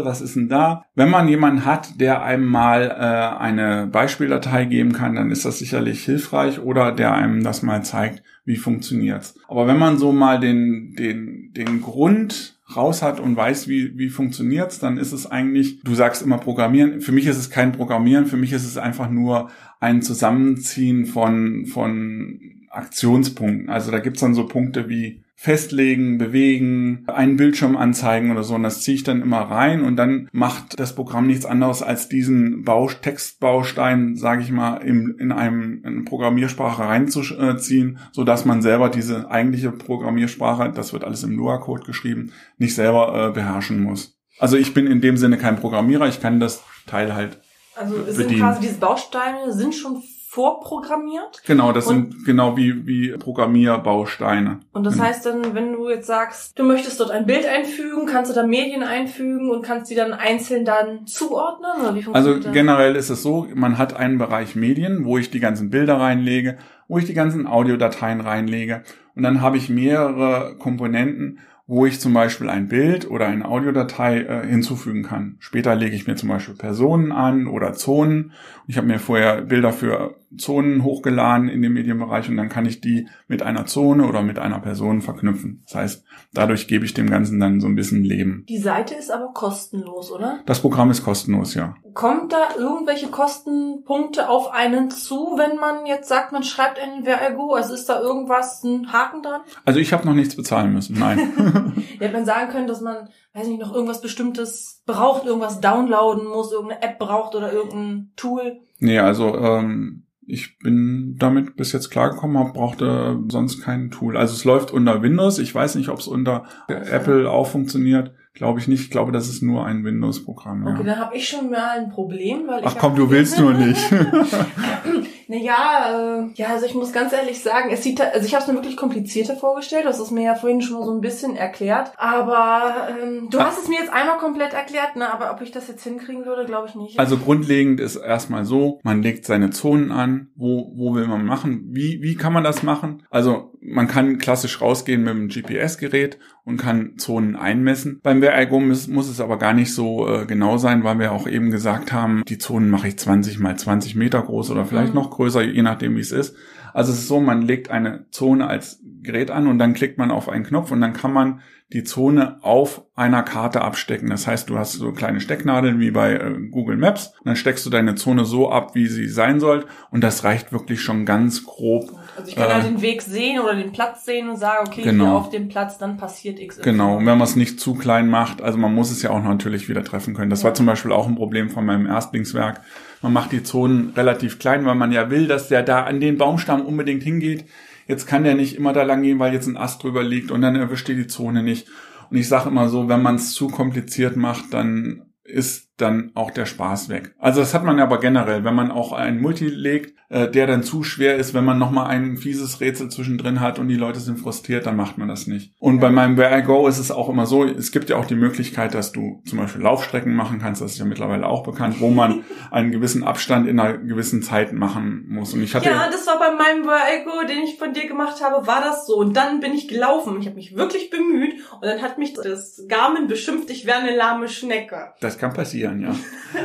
was 0.06 0.22
ist 0.22 0.36
denn 0.36 0.50
da? 0.50 0.86
Wenn 0.96 1.10
man 1.10 1.28
jemanden 1.28 1.66
hat, 1.66 2.00
der 2.02 2.24
einem 2.24 2.48
mal 2.48 2.84
äh, 2.84 3.40
eine 3.40 3.88
Beispieldatei 3.88 4.66
geben 4.66 4.92
kann, 4.92 5.16
dann 5.16 5.30
ist 5.30 5.46
das 5.46 5.60
sicherlich 5.60 6.04
hilfreich 6.04 6.60
oder 6.60 6.92
der 6.92 7.14
einem 7.14 7.44
das 7.44 7.62
mal 7.62 7.84
zeigt, 7.84 8.24
wie 8.44 8.56
funktioniert's. 8.56 9.36
Aber 9.48 9.68
wenn 9.68 9.78
man 9.78 9.98
so 9.98 10.12
mal 10.12 10.40
den, 10.40 10.96
den, 10.96 11.54
den 11.54 11.82
Grund 11.82 12.58
raus 12.76 13.02
hat 13.02 13.20
und 13.20 13.38
weiß, 13.38 13.68
wie, 13.68 13.98
wie 13.98 14.10
funktioniert's, 14.10 14.80
dann 14.80 14.98
ist 14.98 15.14
es 15.14 15.30
eigentlich, 15.30 15.82
du 15.84 15.94
sagst 15.94 16.22
immer 16.22 16.38
Programmieren. 16.38 17.02
Für 17.02 17.12
mich 17.12 17.28
ist 17.28 17.38
es 17.38 17.50
kein 17.50 17.72
Programmieren, 17.72 18.26
für 18.26 18.36
mich 18.36 18.52
ist 18.52 18.66
es 18.66 18.78
einfach 18.78 19.10
nur 19.10 19.50
ein 19.80 20.02
Zusammenziehen 20.02 21.06
von, 21.06 21.66
von 21.68 22.40
Aktionspunkten. 22.70 23.70
Also 23.70 23.92
da 23.92 24.00
gibt's 24.00 24.22
dann 24.22 24.34
so 24.34 24.48
Punkte 24.48 24.90
wie 24.90 25.24
festlegen, 25.40 26.18
bewegen, 26.18 27.04
einen 27.06 27.38
Bildschirm 27.38 27.78
anzeigen 27.78 28.32
oder 28.32 28.42
so. 28.42 28.56
Und 28.56 28.64
das 28.64 28.82
ziehe 28.82 28.96
ich 28.96 29.04
dann 29.04 29.22
immer 29.22 29.42
rein 29.42 29.84
und 29.84 29.96
dann 29.96 30.28
macht 30.32 30.80
das 30.80 30.96
Programm 30.96 31.28
nichts 31.28 31.46
anderes 31.46 31.84
als 31.84 32.10
diesen 32.10 32.64
Bau 32.64 32.90
Textbaustein, 32.90 34.16
sage 34.16 34.42
ich 34.42 34.52
mal, 34.52 34.78
im, 34.78 35.16
in 35.20 35.32
einem 35.32 35.84
in 35.86 36.06
Programmiersprache 36.06 36.84
reinzuziehen, 36.84 38.00
so 38.12 38.24
dass 38.24 38.46
man 38.46 38.64
selber 38.64 38.90
diese 38.90 39.30
eigentliche 39.30 39.72
Programmiersprache, 39.72 40.72
das 40.74 40.92
wird 40.92 41.04
alles 41.04 41.22
im 41.22 41.38
Lua-Code 41.38 41.86
geschrieben, 41.86 42.32
nicht 42.58 42.74
selber 42.74 43.30
äh, 43.30 43.32
beherrschen 43.32 43.84
muss. 43.84 44.18
Also 44.40 44.58
ich 44.58 44.74
bin 44.74 44.88
in 44.88 45.02
dem 45.02 45.18
Sinne 45.18 45.38
kein 45.38 45.58
Programmierer, 45.58 46.08
ich 46.08 46.20
kann 46.20 46.40
das 46.40 46.64
Teil 46.88 47.14
halt 47.14 47.40
also 47.76 48.04
sind 48.06 48.18
bedienen. 48.18 48.42
quasi 48.42 48.62
diese 48.62 48.80
Bausteine 48.80 49.54
sind 49.54 49.76
schon 49.76 50.02
vorprogrammiert. 50.38 51.42
Genau, 51.48 51.72
das 51.72 51.88
und, 51.88 52.12
sind 52.12 52.26
genau 52.26 52.56
wie, 52.56 52.86
wie 52.86 53.10
Programmierbausteine. 53.18 54.60
Und 54.72 54.84
das 54.84 54.94
genau. 54.94 55.06
heißt 55.06 55.26
dann, 55.26 55.56
wenn 55.56 55.74
du 55.74 55.90
jetzt 55.90 56.06
sagst, 56.06 56.60
du 56.60 56.64
möchtest 56.64 57.00
dort 57.00 57.10
ein 57.10 57.26
Bild 57.26 57.48
einfügen, 57.48 58.06
kannst 58.06 58.30
du 58.30 58.36
da 58.36 58.46
Medien 58.46 58.84
einfügen 58.84 59.50
und 59.50 59.64
kannst 59.64 59.90
die 59.90 59.96
dann 59.96 60.14
einzeln 60.14 60.64
dann 60.64 61.08
zuordnen? 61.08 61.72
Oder 61.82 61.96
wie 61.96 62.06
also 62.14 62.38
das? 62.38 62.54
generell 62.54 62.96
ist 62.96 63.10
es 63.10 63.24
so, 63.24 63.48
man 63.56 63.80
hat 63.80 63.96
einen 63.96 64.20
Bereich 64.20 64.56
Medien, 64.56 65.06
wo 65.06 65.18
ich 65.18 65.32
die 65.32 65.40
ganzen 65.40 65.72
Bilder 65.72 66.00
reinlege, 66.00 66.60
wo 66.88 67.00
ich 67.00 67.06
die 67.06 67.16
ganzen 67.16 67.48
Audiodateien 67.48 68.22
reinlege. 68.22 68.84
Und 69.16 69.24
dann 69.24 69.42
habe 69.42 69.58
ich 69.58 69.70
mehrere 69.70 70.56
Komponenten 70.60 71.40
wo 71.68 71.86
ich 71.86 72.00
zum 72.00 72.14
Beispiel 72.14 72.50
ein 72.50 72.70
Bild 72.70 73.10
oder 73.12 73.28
eine 73.28 73.46
Audiodatei 73.46 74.22
äh, 74.22 74.48
hinzufügen 74.48 75.04
kann. 75.04 75.36
Später 75.40 75.76
lege 75.76 75.96
ich 75.96 76.08
mir 76.08 76.16
zum 76.16 76.30
Beispiel 76.30 76.56
Personen 76.56 77.12
an 77.12 77.48
oder 77.48 77.74
Zonen. 77.74 78.32
Ich 78.68 78.78
habe 78.78 78.88
mir 78.88 79.00
vorher 79.00 79.42
Bilder 79.42 79.74
für 79.74 80.16
Zonen 80.36 80.84
hochgeladen 80.84 81.48
in 81.48 81.62
dem 81.62 81.74
Medienbereich 81.74 82.30
und 82.30 82.36
dann 82.36 82.50
kann 82.50 82.66
ich 82.66 82.82
die 82.82 83.08
mit 83.28 83.42
einer 83.44 83.66
Zone 83.66 84.06
oder 84.06 84.22
mit 84.22 84.40
einer 84.40 84.60
Person 84.60 85.02
verknüpfen. 85.02 85.62
Das 85.66 85.76
heißt, 85.76 86.06
dadurch 86.34 86.68
gebe 86.68 86.84
ich 86.84 86.94
dem 86.94 87.10
Ganzen 87.10 87.40
dann 87.40 87.62
so 87.62 87.68
ein 87.68 87.76
bisschen 87.76 88.04
Leben. 88.04 88.46
Die 88.50 88.58
Seite 88.58 88.96
ist 88.96 89.10
aber 89.10 89.32
kostenlos, 89.34 90.12
oder? 90.12 90.40
Das 90.46 90.62
Programm 90.62 90.92
ist 90.92 91.04
kostenlos, 91.04 91.54
ja. 91.54 91.76
Kommt 91.94 92.34
da 92.34 92.50
irgendwelche 92.58 93.08
Kostenpunkte 93.08 94.28
auf 94.30 94.52
einen 94.52 94.92
zu, 94.92 95.38
wenn 95.38 95.58
man 95.58 95.86
jetzt 95.86 96.10
sagt, 96.10 96.34
man 96.34 96.44
schreibt 96.44 96.80
einen 96.80 97.06
Vergo? 97.06 97.54
Also 97.54 97.74
ist 97.74 97.88
da 97.88 98.02
irgendwas 98.02 98.64
ein 98.64 98.92
Haken 98.92 99.24
dran? 99.24 99.42
Also 99.64 99.80
ich 99.80 99.94
habe 99.94 100.06
noch 100.06 100.14
nichts 100.14 100.36
bezahlen 100.36 100.74
müssen, 100.74 101.00
nein. 101.00 101.74
ja, 102.00 102.12
man 102.12 102.26
sagen 102.26 102.52
können, 102.52 102.68
dass 102.68 102.82
man, 102.82 103.10
weiß 103.34 103.48
nicht, 103.48 103.62
noch 103.62 103.74
irgendwas 103.74 104.02
Bestimmtes 104.02 104.84
braucht, 104.86 105.26
irgendwas 105.26 105.62
downloaden 105.62 106.28
muss, 106.28 106.52
irgendeine 106.52 106.82
App 106.82 107.00
braucht 107.00 107.34
oder 107.34 107.54
irgendein 107.54 108.12
Tool. 108.16 108.60
Nee, 108.80 109.00
also 109.00 109.36
ähm, 109.38 110.07
ich 110.30 110.60
bin 110.60 111.16
damit 111.18 111.56
bis 111.56 111.72
jetzt 111.72 111.90
klargekommen, 111.90 112.38
hab, 112.38 112.54
brauchte 112.54 113.18
sonst 113.30 113.62
kein 113.62 113.90
Tool. 113.92 114.18
Also 114.18 114.34
es 114.34 114.44
läuft 114.44 114.72
unter 114.72 115.02
Windows. 115.02 115.40
Ich 115.40 115.56
weiß 115.56 115.76
nicht, 115.76 115.88
ob 115.88 116.00
es 116.00 116.08
unter 116.08 116.44
okay. 116.68 116.82
Apple 116.92 117.32
auch 117.32 117.48
funktioniert. 117.48 118.12
Glaube 118.34 118.60
ich 118.60 118.68
nicht. 118.68 118.82
Ich 118.82 118.92
glaube, 118.92 119.14
das 119.14 119.30
ist 119.30 119.42
nur 119.42 119.66
ein 119.66 119.86
Windows-Programm. 119.86 120.68
Ja. 120.68 120.74
Okay, 120.74 120.84
dann 120.84 121.00
habe 121.00 121.16
ich 121.16 121.28
schon 121.28 121.50
mal 121.50 121.80
ein 121.80 121.90
Problem, 121.90 122.46
weil 122.46 122.62
Ach 122.66 122.76
komm, 122.78 122.96
du 122.96 123.10
willst 123.10 123.40
nur 123.40 123.54
nicht. 123.54 123.82
naja, 125.28 126.22
äh, 126.22 126.30
ja, 126.36 126.48
also 126.48 126.66
ich 126.66 126.74
muss 126.74 126.94
ganz 126.94 127.14
ehrlich 127.14 127.42
sagen, 127.42 127.70
es 127.72 127.84
sieht, 127.84 128.00
also 128.00 128.26
ich 128.26 128.34
habe 128.34 128.44
es 128.44 128.48
mir 128.48 128.56
wirklich 128.56 128.78
komplizierter 128.78 129.36
vorgestellt. 129.36 129.86
Das 129.86 130.00
ist 130.00 130.12
mir 130.12 130.24
ja 130.24 130.36
vorhin 130.36 130.62
schon 130.62 130.80
mal 130.80 130.86
so 130.86 130.94
ein 130.94 131.02
bisschen 131.02 131.36
erklärt. 131.36 131.92
Aber 131.98 132.88
ähm, 132.90 133.30
du 133.30 133.40
ah. 133.40 133.46
hast 133.46 133.62
es 133.62 133.68
mir 133.68 133.80
jetzt 133.80 133.92
einmal 133.92 134.18
komplett 134.18 134.54
erklärt, 134.54 134.96
ne? 134.96 135.12
Aber 135.12 135.32
ob 135.32 135.42
ich 135.42 135.52
das 135.52 135.68
jetzt 135.68 135.84
hinkriegen 135.84 136.26
würde, 136.26 136.46
glaube 136.46 136.68
ich 136.68 136.76
nicht. 136.76 137.00
Also 137.00 137.18
grundlegend 137.18 137.80
ist 137.80 137.98
erstmal 137.98 138.46
so, 138.46 138.80
man 138.84 139.02
legt 139.02 139.26
seine 139.26 139.50
Zonen 139.50 139.92
an. 139.92 140.30
Wo 140.36 140.72
wo 140.76 140.96
will 140.96 141.08
man 141.08 141.26
machen? 141.26 141.68
Wie 141.72 142.02
wie 142.02 142.16
kann 142.16 142.34
man 142.34 142.44
das 142.44 142.64
machen? 142.64 143.04
Also 143.10 143.52
man 143.62 143.88
kann 143.88 144.18
klassisch 144.18 144.62
rausgehen 144.62 145.04
mit 145.04 145.12
einem 145.12 145.28
GPS-Gerät 145.28 146.20
und 146.46 146.58
kann 146.58 146.98
Zonen 146.98 147.36
einmessen. 147.36 148.00
Beim 148.02 148.22
WRIGO 148.22 148.60
muss, 148.62 148.88
muss 148.88 149.10
es 149.10 149.20
aber 149.20 149.38
gar 149.38 149.54
nicht 149.54 149.74
so 149.74 150.08
äh, 150.08 150.26
genau 150.26 150.58
sein, 150.58 150.84
weil 150.86 151.00
wir 151.00 151.12
auch 151.12 151.28
eben 151.28 151.52
gesagt 151.52 151.92
haben, 151.92 152.24
die 152.28 152.38
Zonen 152.38 152.70
mache 152.70 152.88
ich 152.88 152.98
20 152.98 153.40
mal 153.40 153.58
20 153.58 153.96
Meter 153.96 154.22
groß 154.22 154.52
oder 154.52 154.66
vielleicht 154.66 154.94
mhm. 154.94 155.00
noch 155.00 155.10
größer, 155.18 155.42
je 155.42 155.62
nachdem 155.62 155.96
wie 155.96 156.02
es 156.02 156.12
ist. 156.12 156.36
Also 156.74 156.92
es 156.92 157.00
ist 157.00 157.08
so, 157.08 157.20
man 157.20 157.42
legt 157.42 157.72
eine 157.72 158.06
Zone 158.12 158.48
als 158.48 158.82
Gerät 159.02 159.32
an 159.32 159.48
und 159.48 159.58
dann 159.60 159.74
klickt 159.74 159.98
man 159.98 160.12
auf 160.12 160.30
einen 160.30 160.44
Knopf 160.44 160.72
und 160.72 160.82
dann 160.82 160.94
kann 160.94 161.12
man 161.12 161.42
die 161.74 161.84
Zone 161.84 162.38
auf 162.44 162.84
einer 162.96 163.24
Karte 163.24 163.62
abstecken. 163.62 164.10
Das 164.10 164.26
heißt, 164.26 164.50
du 164.50 164.58
hast 164.58 164.74
so 164.74 164.94
kleine 164.94 165.20
Stecknadeln 165.20 165.80
wie 165.82 165.92
bei 165.92 166.14
äh, 166.14 166.34
Google 166.50 166.78
Maps 166.78 167.08
und 167.20 167.26
dann 167.26 167.36
steckst 167.36 167.66
du 167.66 167.70
deine 167.70 167.96
Zone 167.96 168.24
so 168.24 168.50
ab, 168.50 168.74
wie 168.74 168.88
sie 168.88 169.08
sein 169.10 169.42
soll 169.42 169.66
und 169.92 170.02
das 170.02 170.24
reicht 170.24 170.54
wirklich 170.54 170.82
schon 170.82 171.06
ganz 171.06 171.44
grob. 171.46 171.92
Also 172.16 172.30
ich 172.30 172.36
kann 172.36 172.50
äh, 172.50 172.54
halt 172.54 172.66
den 172.66 172.82
Weg 172.82 173.02
sehen 173.02 173.40
oder 173.40 173.56
den 173.56 173.74
Platz 173.74 174.06
sehen 174.06 174.30
und 174.30 174.38
sagen, 174.38 174.68
okay, 174.68 174.84
genau. 174.84 175.06
hier 175.06 175.14
auf 175.16 175.30
dem 175.30 175.50
Platz, 175.50 175.78
dann 175.78 175.98
passiert 175.98 176.40
X. 176.40 176.62
Genau, 176.62 176.98
und 176.98 177.06
wenn 177.06 177.18
man 177.18 177.28
es 177.28 177.36
nicht 177.36 177.60
zu 177.60 177.76
klein 177.76 178.08
macht, 178.08 178.42
also 178.42 178.58
man 178.58 178.74
muss 178.74 178.90
es 178.90 179.02
ja 179.02 179.10
auch 179.10 179.22
natürlich 179.22 179.68
wieder 179.68 179.84
treffen 179.84 180.14
können. 180.14 180.30
Das 180.30 180.44
ja. 180.44 180.50
war 180.50 180.54
zum 180.54 180.68
Beispiel 180.68 180.94
auch 180.94 181.08
ein 181.08 181.16
Problem 181.16 181.50
von 181.50 181.66
meinem 181.66 181.86
Erstlingswerk. 181.86 182.62
Man 183.02 183.14
macht 183.14 183.32
die 183.32 183.44
Zonen 183.44 183.94
relativ 183.96 184.40
klein, 184.40 184.66
weil 184.66 184.76
man 184.76 184.92
ja 184.92 185.10
will, 185.10 185.28
dass 185.28 185.48
der 185.48 185.64
da 185.64 185.84
an 185.84 186.00
den 186.00 186.18
Baumstamm 186.18 186.66
unbedingt 186.66 187.04
hingeht. 187.04 187.46
Jetzt 187.88 188.06
kann 188.06 188.24
der 188.24 188.36
nicht 188.36 188.56
immer 188.56 188.74
da 188.74 188.84
lang 188.84 189.02
gehen, 189.02 189.20
weil 189.20 189.34
jetzt 189.34 189.48
ein 189.48 189.58
Ast 189.58 189.84
drüber 189.84 190.04
liegt 190.04 190.32
und 190.32 190.42
dann 190.42 190.56
erwischt 190.56 190.90
ihr 190.90 190.96
die 190.96 191.08
Zone 191.08 191.44
nicht. 191.44 191.68
Und 192.10 192.18
ich 192.18 192.28
sage 192.28 192.50
immer 192.50 192.70
so, 192.70 192.90
wenn 192.90 193.02
man 193.02 193.16
es 193.16 193.34
zu 193.34 193.48
kompliziert 193.48 194.16
macht, 194.16 194.54
dann 194.54 195.14
ist 195.24 195.67
dann 195.78 196.12
auch 196.16 196.32
der 196.32 196.46
Spaß 196.46 196.90
weg. 196.90 197.14
Also 197.20 197.40
das 197.40 197.54
hat 197.54 197.64
man 197.64 197.80
aber 197.80 198.00
generell, 198.00 198.44
wenn 198.44 198.56
man 198.56 198.72
auch 198.72 198.92
einen 198.92 199.22
Multi 199.22 199.48
legt, 199.48 199.94
äh, 200.10 200.30
der 200.30 200.48
dann 200.48 200.64
zu 200.64 200.84
schwer 200.84 201.18
ist, 201.18 201.34
wenn 201.34 201.46
man 201.46 201.60
nochmal 201.60 201.88
ein 201.88 202.18
fieses 202.18 202.60
Rätsel 202.62 202.90
zwischendrin 202.90 203.40
hat 203.40 203.60
und 203.60 203.68
die 203.68 203.76
Leute 203.76 204.00
sind 204.00 204.20
frustriert, 204.20 204.66
dann 204.66 204.76
macht 204.76 204.98
man 204.98 205.08
das 205.08 205.28
nicht. 205.28 205.54
Und 205.60 205.80
bei 205.80 205.92
meinem 205.92 206.18
Where 206.18 206.38
I 206.40 206.42
Go 206.42 206.68
ist 206.68 206.80
es 206.80 206.92
auch 206.92 207.10
immer 207.10 207.26
so, 207.26 207.44
es 207.44 207.72
gibt 207.72 207.90
ja 207.90 207.98
auch 207.98 208.06
die 208.06 208.16
Möglichkeit, 208.16 208.74
dass 208.74 208.92
du 208.92 209.22
zum 209.26 209.38
Beispiel 209.38 209.62
Laufstrecken 209.62 210.16
machen 210.16 210.40
kannst, 210.40 210.62
das 210.62 210.72
ist 210.72 210.80
ja 210.80 210.86
mittlerweile 210.86 211.28
auch 211.28 211.44
bekannt, 211.44 211.80
wo 211.80 211.90
man 211.90 212.24
einen 212.52 212.72
gewissen 212.72 213.04
Abstand 213.04 213.48
in 213.48 213.60
einer 213.60 213.78
gewissen 213.78 214.24
Zeit 214.24 214.54
machen 214.54 215.06
muss. 215.08 215.34
Und 215.34 215.44
ich 215.44 215.54
hatte 215.54 215.70
ja, 215.70 215.90
das 215.92 216.08
war 216.08 216.18
bei 216.18 216.32
meinem 216.32 216.66
Where 216.66 217.02
I 217.02 217.04
Go, 217.04 217.28
den 217.28 217.44
ich 217.44 217.60
von 217.60 217.74
dir 217.74 217.88
gemacht 217.88 218.24
habe, 218.24 218.48
war 218.48 218.62
das 218.62 218.88
so. 218.88 218.96
Und 218.96 219.16
dann 219.16 219.42
bin 219.42 219.54
ich 219.54 219.68
gelaufen. 219.68 220.18
Ich 220.20 220.26
habe 220.26 220.38
mich 220.38 220.56
wirklich 220.56 220.90
bemüht 220.90 221.36
und 221.54 221.66
dann 221.66 221.82
hat 221.82 221.98
mich 221.98 222.14
das 222.14 222.64
Garmin 222.68 223.08
beschimpft, 223.08 223.50
ich 223.52 223.66
wäre 223.66 223.80
eine 223.80 223.96
lahme 223.96 224.30
Schnecke. 224.30 224.94
Das 225.02 225.18
kann 225.18 225.34
passieren 225.34 225.67
passieren, 225.68 225.82
ja. 225.82 225.96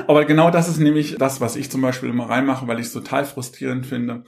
Aber 0.06 0.24
genau 0.24 0.50
das 0.50 0.68
ist 0.68 0.78
nämlich 0.78 1.16
das, 1.18 1.40
was 1.40 1.56
ich 1.56 1.70
zum 1.70 1.82
Beispiel 1.82 2.08
immer 2.08 2.28
reinmache, 2.28 2.66
weil 2.66 2.80
ich 2.80 2.86
es 2.86 2.92
total 2.92 3.24
frustrierend 3.24 3.86
finde, 3.86 4.24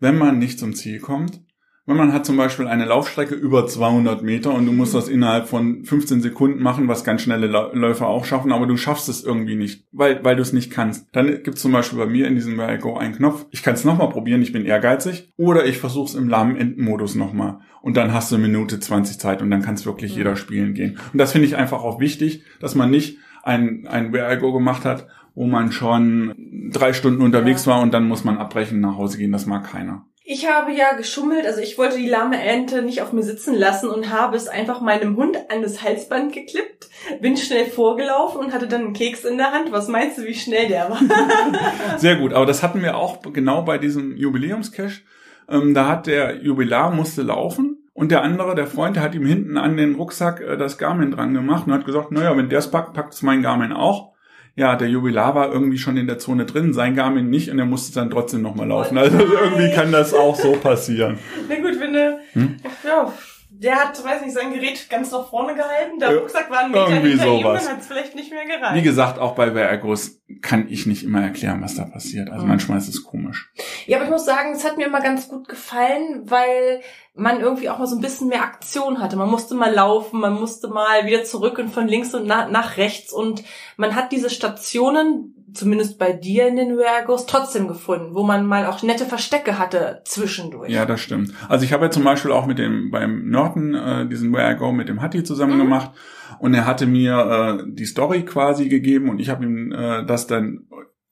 wenn 0.00 0.18
man 0.18 0.38
nicht 0.38 0.58
zum 0.58 0.74
Ziel 0.74 1.00
kommt. 1.00 1.40
Wenn 1.86 1.96
man 1.96 2.12
hat 2.12 2.26
zum 2.26 2.36
Beispiel 2.36 2.66
eine 2.66 2.84
Laufstrecke 2.84 3.34
über 3.34 3.66
200 3.66 4.22
Meter 4.22 4.52
und 4.52 4.66
du 4.66 4.72
musst 4.72 4.94
das 4.94 5.08
innerhalb 5.08 5.48
von 5.48 5.86
15 5.86 6.20
Sekunden 6.20 6.62
machen, 6.62 6.86
was 6.86 7.02
ganz 7.02 7.22
schnelle 7.22 7.46
Läufer 7.46 8.08
auch 8.08 8.26
schaffen, 8.26 8.52
aber 8.52 8.66
du 8.66 8.76
schaffst 8.76 9.08
es 9.08 9.24
irgendwie 9.24 9.56
nicht, 9.56 9.86
weil, 9.90 10.22
weil 10.22 10.36
du 10.36 10.42
es 10.42 10.52
nicht 10.52 10.70
kannst. 10.70 11.06
Dann 11.12 11.42
gibt 11.42 11.56
es 11.56 11.62
zum 11.62 11.72
Beispiel 11.72 11.98
bei 11.98 12.04
mir 12.04 12.26
in 12.26 12.34
diesem 12.34 12.60
I 12.60 12.76
Go 12.76 12.98
einen 12.98 13.14
Knopf. 13.14 13.46
Ich 13.52 13.62
kann 13.62 13.72
es 13.72 13.86
nochmal 13.86 14.10
probieren, 14.10 14.42
ich 14.42 14.52
bin 14.52 14.66
ehrgeizig. 14.66 15.32
Oder 15.38 15.64
ich 15.64 15.78
versuche 15.78 16.10
es 16.10 16.14
im 16.14 16.28
lahmen 16.28 16.56
Endenmodus 16.56 17.14
nochmal. 17.14 17.60
Und 17.80 17.96
dann 17.96 18.12
hast 18.12 18.30
du 18.30 18.36
eine 18.36 18.46
Minute 18.46 18.80
20 18.80 19.18
Zeit 19.18 19.40
und 19.40 19.50
dann 19.50 19.62
kann 19.62 19.76
es 19.76 19.86
wirklich 19.86 20.12
mhm. 20.12 20.18
jeder 20.18 20.36
spielen 20.36 20.74
gehen. 20.74 20.98
Und 21.14 21.18
das 21.18 21.32
finde 21.32 21.48
ich 21.48 21.56
einfach 21.56 21.82
auch 21.82 22.00
wichtig, 22.00 22.42
dass 22.60 22.74
man 22.74 22.90
nicht 22.90 23.16
ein, 23.42 23.86
ein 23.88 24.12
Where 24.12 24.32
I 24.32 24.38
Go 24.38 24.52
gemacht 24.52 24.84
hat, 24.84 25.06
wo 25.34 25.46
man 25.46 25.72
schon 25.72 26.34
drei 26.72 26.92
Stunden 26.92 27.22
unterwegs 27.22 27.64
ja. 27.64 27.72
war 27.72 27.80
und 27.80 27.94
dann 27.94 28.08
muss 28.08 28.24
man 28.24 28.38
abbrechen, 28.38 28.80
nach 28.80 28.96
Hause 28.96 29.18
gehen. 29.18 29.32
Das 29.32 29.46
mag 29.46 29.70
keiner. 29.70 30.04
Ich 30.30 30.46
habe 30.46 30.72
ja 30.72 30.92
geschummelt, 30.92 31.46
also 31.46 31.62
ich 31.62 31.78
wollte 31.78 31.96
die 31.96 32.08
lahme 32.08 32.38
Ente 32.38 32.82
nicht 32.82 33.00
auf 33.00 33.14
mir 33.14 33.22
sitzen 33.22 33.54
lassen 33.54 33.88
und 33.88 34.12
habe 34.12 34.36
es 34.36 34.46
einfach 34.46 34.82
meinem 34.82 35.16
Hund 35.16 35.38
an 35.48 35.62
das 35.62 35.82
Halsband 35.82 36.34
geklippt, 36.34 36.90
bin 37.22 37.38
schnell 37.38 37.64
vorgelaufen 37.64 38.38
und 38.40 38.52
hatte 38.52 38.68
dann 38.68 38.82
einen 38.82 38.92
Keks 38.92 39.24
in 39.24 39.38
der 39.38 39.52
Hand. 39.52 39.72
Was 39.72 39.88
meinst 39.88 40.18
du, 40.18 40.24
wie 40.24 40.34
schnell 40.34 40.68
der 40.68 40.90
war? 40.90 41.00
Sehr 41.96 42.16
gut, 42.16 42.34
aber 42.34 42.44
das 42.44 42.62
hatten 42.62 42.82
wir 42.82 42.98
auch 42.98 43.22
genau 43.32 43.62
bei 43.62 43.78
diesem 43.78 44.18
Jubiläumscash. 44.18 45.02
Ähm, 45.48 45.72
da 45.72 45.88
hat 45.88 46.06
der 46.06 46.42
Jubilar 46.42 46.90
musste 46.90 47.22
laufen 47.22 47.77
und 47.98 48.12
der 48.12 48.22
andere, 48.22 48.54
der 48.54 48.68
Freund, 48.68 48.94
der 48.94 49.02
hat 49.02 49.16
ihm 49.16 49.26
hinten 49.26 49.58
an 49.58 49.76
den 49.76 49.96
Rucksack 49.96 50.40
äh, 50.40 50.56
das 50.56 50.78
Garmin 50.78 51.10
dran 51.10 51.34
gemacht 51.34 51.66
und 51.66 51.72
hat 51.72 51.84
gesagt, 51.84 52.12
naja, 52.12 52.36
wenn 52.36 52.48
der 52.48 52.60
es 52.60 52.70
packt, 52.70 52.94
packt 52.94 53.12
es 53.12 53.22
mein 53.22 53.42
Garmin 53.42 53.72
auch. 53.72 54.12
Ja, 54.54 54.76
der 54.76 54.88
Jubilar 54.88 55.34
war 55.34 55.52
irgendwie 55.52 55.78
schon 55.78 55.96
in 55.96 56.06
der 56.06 56.18
Zone 56.18 56.44
drin, 56.46 56.72
sein 56.72 56.94
Garmin 56.94 57.28
nicht 57.28 57.50
und 57.50 57.58
er 57.58 57.66
musste 57.66 57.98
dann 57.98 58.08
trotzdem 58.08 58.42
nochmal 58.42 58.68
laufen. 58.68 58.96
Also 58.98 59.18
irgendwie 59.18 59.72
kann 59.74 59.90
das 59.90 60.14
auch 60.14 60.36
so 60.36 60.52
passieren. 60.52 61.18
Na 61.48 61.56
gut, 61.56 61.80
wenn 61.80 61.92
du, 61.92 62.20
hm? 62.34 62.56
ja, 62.86 63.12
der 63.60 63.76
hat, 63.76 64.02
weiß 64.02 64.22
nicht, 64.22 64.34
sein 64.34 64.52
Gerät 64.52 64.88
ganz 64.88 65.10
nach 65.10 65.28
vorne 65.28 65.54
gehalten, 65.54 65.98
der 65.98 66.16
Rucksack 66.16 66.48
war 66.48 66.60
ein 66.60 66.70
Meter 66.70 66.88
Irgendwie 66.88 67.10
hinter 67.10 67.24
sowas. 67.24 67.40
ihm, 67.40 67.66
dann 67.66 67.74
hat 67.74 67.80
es 67.80 67.86
vielleicht 67.88 68.14
nicht 68.14 68.30
mehr 68.30 68.44
gereicht. 68.44 68.74
Wie 68.76 68.82
gesagt, 68.82 69.18
auch 69.18 69.34
bei 69.34 69.50
Vergos 69.50 70.20
kann 70.42 70.68
ich 70.68 70.86
nicht 70.86 71.02
immer 71.02 71.22
erklären, 71.22 71.60
was 71.60 71.74
da 71.74 71.84
passiert. 71.84 72.30
Also 72.30 72.44
mhm. 72.44 72.50
manchmal 72.50 72.78
ist 72.78 72.88
es 72.88 73.02
komisch. 73.02 73.52
Ja, 73.86 73.96
aber 73.96 74.04
ich 74.04 74.12
muss 74.12 74.24
sagen, 74.24 74.52
es 74.52 74.64
hat 74.64 74.76
mir 74.76 74.86
immer 74.86 75.00
ganz 75.00 75.28
gut 75.28 75.48
gefallen, 75.48 76.22
weil 76.24 76.82
man 77.14 77.40
irgendwie 77.40 77.68
auch 77.68 77.78
mal 77.78 77.86
so 77.88 77.96
ein 77.96 78.00
bisschen 78.00 78.28
mehr 78.28 78.42
Aktion 78.42 79.00
hatte. 79.00 79.16
Man 79.16 79.28
musste 79.28 79.56
mal 79.56 79.74
laufen, 79.74 80.20
man 80.20 80.34
musste 80.34 80.68
mal 80.68 81.06
wieder 81.06 81.24
zurück 81.24 81.58
und 81.58 81.70
von 81.70 81.88
links 81.88 82.14
und 82.14 82.26
nach, 82.26 82.48
nach 82.48 82.76
rechts 82.76 83.12
und 83.12 83.42
man 83.76 83.96
hat 83.96 84.12
diese 84.12 84.30
Stationen, 84.30 85.37
zumindest 85.54 85.98
bei 85.98 86.12
dir 86.12 86.46
in 86.48 86.56
den 86.56 86.76
Reagos, 86.76 87.26
trotzdem 87.26 87.68
gefunden, 87.68 88.14
wo 88.14 88.22
man 88.22 88.46
mal 88.46 88.66
auch 88.66 88.82
nette 88.82 89.04
Verstecke 89.04 89.58
hatte 89.58 90.02
zwischendurch. 90.04 90.70
Ja, 90.70 90.86
das 90.86 91.00
stimmt. 91.00 91.32
Also 91.48 91.64
ich 91.64 91.72
habe 91.72 91.86
ja 91.86 91.90
zum 91.90 92.04
Beispiel 92.04 92.32
auch 92.32 92.46
mit 92.46 92.58
dem 92.58 92.90
beim 92.90 93.28
Norton 93.28 93.74
äh, 93.74 94.08
diesen 94.08 94.34
Reago 94.34 94.72
mit 94.72 94.88
dem 94.88 95.02
Hatti 95.02 95.24
zusammen 95.24 95.56
mhm. 95.56 95.62
gemacht 95.62 95.90
und 96.38 96.54
er 96.54 96.66
hatte 96.66 96.86
mir 96.86 97.60
äh, 97.60 97.64
die 97.66 97.86
Story 97.86 98.24
quasi 98.24 98.68
gegeben 98.68 99.08
und 99.08 99.18
ich 99.18 99.30
habe 99.30 99.44
ihm 99.44 99.72
äh, 99.72 100.04
das 100.04 100.26
dann 100.26 100.66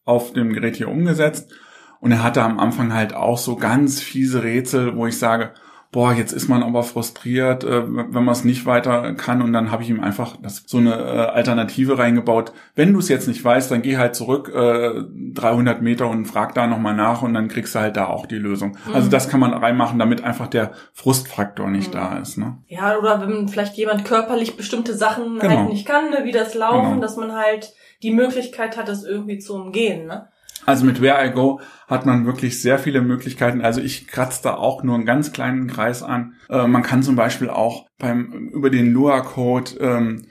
auf 0.04 0.32
dem 0.32 0.52
Gerät 0.52 0.76
hier 0.76 0.88
umgesetzt 0.88 1.52
und 2.00 2.12
er 2.12 2.22
hatte 2.22 2.42
am 2.42 2.58
Anfang 2.58 2.92
halt 2.92 3.14
auch 3.14 3.38
so 3.38 3.56
ganz 3.56 4.00
fiese 4.00 4.42
Rätsel, 4.42 4.96
wo 4.96 5.06
ich 5.06 5.18
sage, 5.18 5.52
boah, 5.92 6.12
jetzt 6.12 6.32
ist 6.32 6.48
man 6.48 6.62
aber 6.62 6.82
frustriert, 6.82 7.64
äh, 7.64 7.82
wenn 7.86 8.24
man 8.24 8.28
es 8.28 8.44
nicht 8.44 8.66
weiter 8.66 9.14
kann. 9.14 9.42
Und 9.42 9.52
dann 9.52 9.70
habe 9.70 9.82
ich 9.82 9.90
ihm 9.90 10.00
einfach 10.00 10.36
das, 10.42 10.64
so 10.66 10.78
eine 10.78 10.94
äh, 10.94 11.18
Alternative 11.28 11.98
reingebaut. 11.98 12.52
Wenn 12.74 12.92
du 12.92 12.98
es 12.98 13.08
jetzt 13.08 13.28
nicht 13.28 13.44
weißt, 13.44 13.70
dann 13.70 13.82
geh 13.82 13.96
halt 13.96 14.14
zurück 14.14 14.52
äh, 14.54 15.02
300 15.34 15.82
Meter 15.82 16.08
und 16.08 16.26
frag 16.26 16.54
da 16.54 16.66
nochmal 16.66 16.94
nach 16.94 17.22
und 17.22 17.34
dann 17.34 17.48
kriegst 17.48 17.74
du 17.74 17.80
halt 17.80 17.96
da 17.96 18.06
auch 18.06 18.26
die 18.26 18.36
Lösung. 18.36 18.76
Mhm. 18.86 18.94
Also 18.94 19.08
das 19.08 19.28
kann 19.28 19.40
man 19.40 19.52
reinmachen, 19.52 19.98
damit 19.98 20.22
einfach 20.24 20.48
der 20.48 20.72
Frustfaktor 20.92 21.68
nicht 21.68 21.88
mhm. 21.88 21.98
da 21.98 22.18
ist. 22.18 22.36
Ne? 22.36 22.58
Ja, 22.66 22.98
oder 22.98 23.20
wenn 23.20 23.48
vielleicht 23.48 23.76
jemand 23.76 24.04
körperlich 24.04 24.56
bestimmte 24.56 24.94
Sachen 24.94 25.38
genau. 25.38 25.56
halt 25.56 25.68
nicht 25.70 25.86
kann, 25.86 26.10
ne, 26.10 26.20
wie 26.24 26.32
das 26.32 26.54
Laufen, 26.54 26.90
genau. 26.90 27.00
dass 27.00 27.16
man 27.16 27.32
halt 27.32 27.72
die 28.02 28.12
Möglichkeit 28.12 28.76
hat, 28.76 28.88
das 28.88 29.04
irgendwie 29.04 29.38
zu 29.38 29.54
umgehen. 29.54 30.06
Ne? 30.06 30.28
Also 30.66 30.84
mit 30.84 31.00
Where 31.00 31.24
I 31.24 31.30
Go 31.30 31.60
hat 31.86 32.04
man 32.04 32.26
wirklich 32.26 32.60
sehr 32.60 32.78
viele 32.78 33.00
Möglichkeiten. 33.00 33.62
Also 33.62 33.80
ich 33.80 34.08
kratze 34.08 34.42
da 34.42 34.56
auch 34.56 34.82
nur 34.82 34.96
einen 34.96 35.06
ganz 35.06 35.32
kleinen 35.32 35.68
Kreis 35.68 36.02
an. 36.02 36.34
Äh, 36.50 36.66
man 36.66 36.82
kann 36.82 37.02
zum 37.02 37.16
Beispiel 37.16 37.48
auch 37.48 37.86
beim 37.98 38.50
über 38.52 38.68
den 38.68 38.92
Lua-Code 38.92 39.78
ähm, 39.80 40.26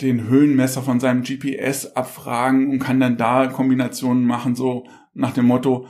den 0.00 0.28
Höhenmesser 0.28 0.82
von 0.82 1.00
seinem 1.00 1.22
GPS 1.22 1.94
abfragen 1.94 2.70
und 2.70 2.78
kann 2.78 3.00
dann 3.00 3.18
da 3.18 3.48
Kombinationen 3.48 4.24
machen, 4.24 4.54
so 4.54 4.86
nach 5.12 5.32
dem 5.32 5.46
Motto, 5.46 5.86